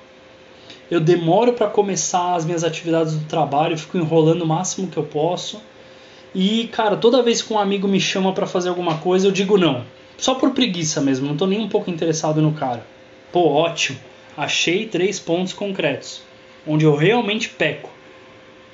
[0.92, 5.04] eu demoro para começar as minhas atividades do trabalho, fico enrolando o máximo que eu
[5.04, 5.60] posso.
[6.36, 9.58] E, cara, toda vez que um amigo me chama para fazer alguma coisa, eu digo
[9.58, 9.84] não.
[10.16, 12.86] Só por preguiça mesmo, não tô nem um pouco interessado no cara.
[13.32, 13.98] Pô, ótimo.
[14.38, 16.22] Achei três pontos concretos
[16.68, 17.90] onde eu realmente peco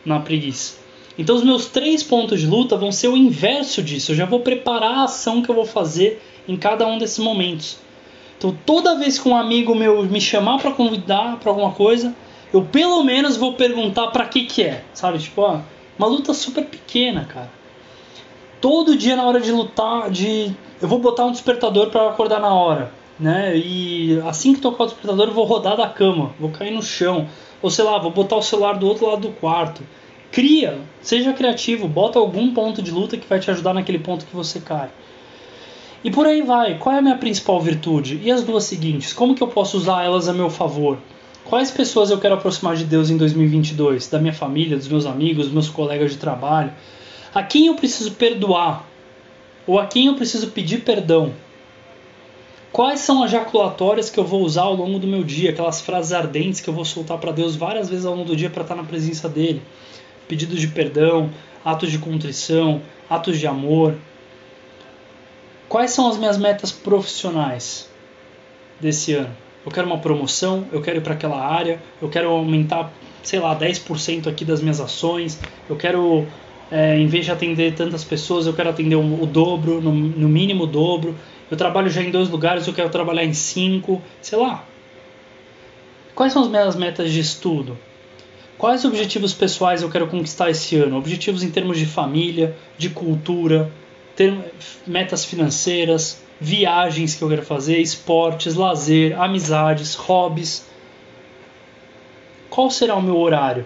[0.05, 0.88] na preguiça.
[1.19, 4.13] Então os meus três pontos de luta vão ser o inverso disso.
[4.13, 7.77] Eu já vou preparar a ação que eu vou fazer em cada um desses momentos.
[8.37, 12.15] Então toda vez que um amigo meu me chamar para convidar para alguma coisa,
[12.53, 15.19] eu pelo menos vou perguntar para que que é, sabe?
[15.19, 15.59] Tipo, ó,
[15.97, 17.51] uma luta super pequena, cara.
[18.61, 22.53] Todo dia na hora de lutar, de eu vou botar um despertador para acordar na
[22.53, 23.57] hora, né?
[23.57, 27.27] E assim que tocar o despertador, eu vou rodar da cama, vou cair no chão,
[27.61, 29.83] ou sei lá, vou botar o celular do outro lado do quarto
[30.31, 34.35] Cria, seja criativo, bota algum ponto de luta que vai te ajudar naquele ponto que
[34.35, 34.89] você cai.
[36.03, 36.77] E por aí vai.
[36.77, 38.21] Qual é a minha principal virtude?
[38.23, 39.11] E as duas seguintes?
[39.11, 40.97] Como que eu posso usar elas a meu favor?
[41.45, 44.07] Quais pessoas eu quero aproximar de Deus em 2022?
[44.07, 46.71] Da minha família, dos meus amigos, dos meus colegas de trabalho?
[47.33, 48.87] A quem eu preciso perdoar?
[49.65, 51.33] Ou a quem eu preciso pedir perdão?
[52.71, 55.49] Quais são as jaculatórias que eu vou usar ao longo do meu dia?
[55.49, 58.49] Aquelas frases ardentes que eu vou soltar para Deus várias vezes ao longo do dia
[58.49, 59.61] para estar na presença dele?
[60.29, 61.31] Pedidos de perdão,
[61.65, 63.95] atos de contrição, atos de amor.
[65.67, 67.89] Quais são as minhas metas profissionais
[68.79, 69.35] desse ano?
[69.65, 73.57] Eu quero uma promoção, eu quero ir para aquela área, eu quero aumentar, sei lá,
[73.57, 76.25] 10% aqui das minhas ações, eu quero,
[76.71, 80.63] é, em vez de atender tantas pessoas, eu quero atender o, dobro, no, no mínimo
[80.63, 81.15] o dobro.
[81.51, 84.63] Eu trabalho já em dois lugares, eu quero trabalhar em cinco, sei lá.
[86.13, 87.77] Quais são as minhas metas de estudo?
[88.59, 90.97] Quais objetivos pessoais eu quero conquistar esse ano?
[90.97, 93.71] Objetivos em termos de família, de cultura,
[94.85, 100.67] metas financeiras, viagens que eu quero fazer, esportes, lazer, amizades, hobbies.
[102.49, 103.65] Qual será o meu horário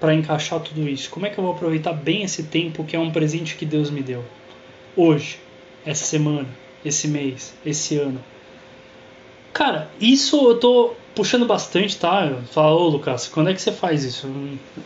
[0.00, 1.10] para encaixar tudo isso?
[1.10, 3.90] Como é que eu vou aproveitar bem esse tempo que é um presente que Deus
[3.90, 4.24] me deu?
[4.96, 5.40] Hoje,
[5.84, 6.48] essa semana,
[6.82, 8.24] esse mês, esse ano.
[9.52, 12.38] Cara, isso eu tô puxando bastante, tá?
[12.50, 14.30] Fala, ô Lucas, quando é que você faz isso?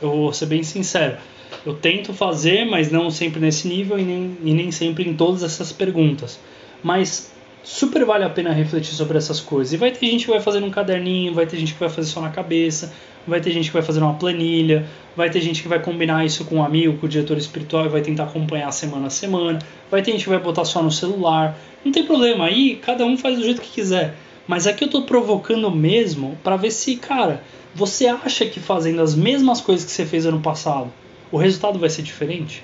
[0.02, 1.16] Eu vou ser bem sincero.
[1.64, 5.42] Eu tento fazer, mas não sempre nesse nível e nem, e nem sempre em todas
[5.42, 6.38] essas perguntas.
[6.82, 9.72] Mas super vale a pena refletir sobre essas coisas.
[9.72, 12.08] E vai ter gente que vai fazer num caderninho, vai ter gente que vai fazer
[12.08, 12.92] só na cabeça,
[13.26, 16.44] vai ter gente que vai fazer uma planilha, vai ter gente que vai combinar isso
[16.44, 19.58] com um amigo, com o diretor espiritual e vai tentar acompanhar semana a semana,
[19.90, 21.58] vai ter gente que vai botar só no celular.
[21.84, 24.14] Não tem problema, aí cada um faz do jeito que quiser.
[24.46, 27.42] Mas aqui eu tô provocando mesmo para ver se, cara,
[27.74, 30.92] você acha que fazendo as mesmas coisas que você fez ano passado,
[31.32, 32.62] o resultado vai ser diferente?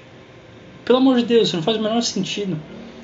[0.85, 2.57] Pelo amor de Deus, isso não faz o menor sentido.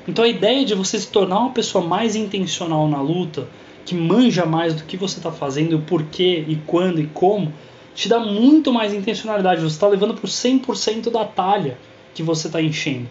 [0.07, 3.47] Então a ideia de você se tornar uma pessoa mais intencional na luta,
[3.85, 7.53] que manja mais do que você está fazendo, o porquê e quando e como,
[7.93, 9.61] te dá muito mais intencionalidade.
[9.61, 11.77] Você está levando para o 100% da talha
[12.13, 13.09] que você está enchendo.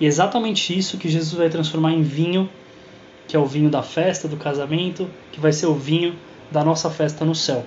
[0.00, 2.48] E é exatamente isso que Jesus vai transformar em vinho
[3.26, 6.14] que é o vinho da festa, do casamento, que vai ser o vinho
[6.50, 7.64] da nossa festa no céu.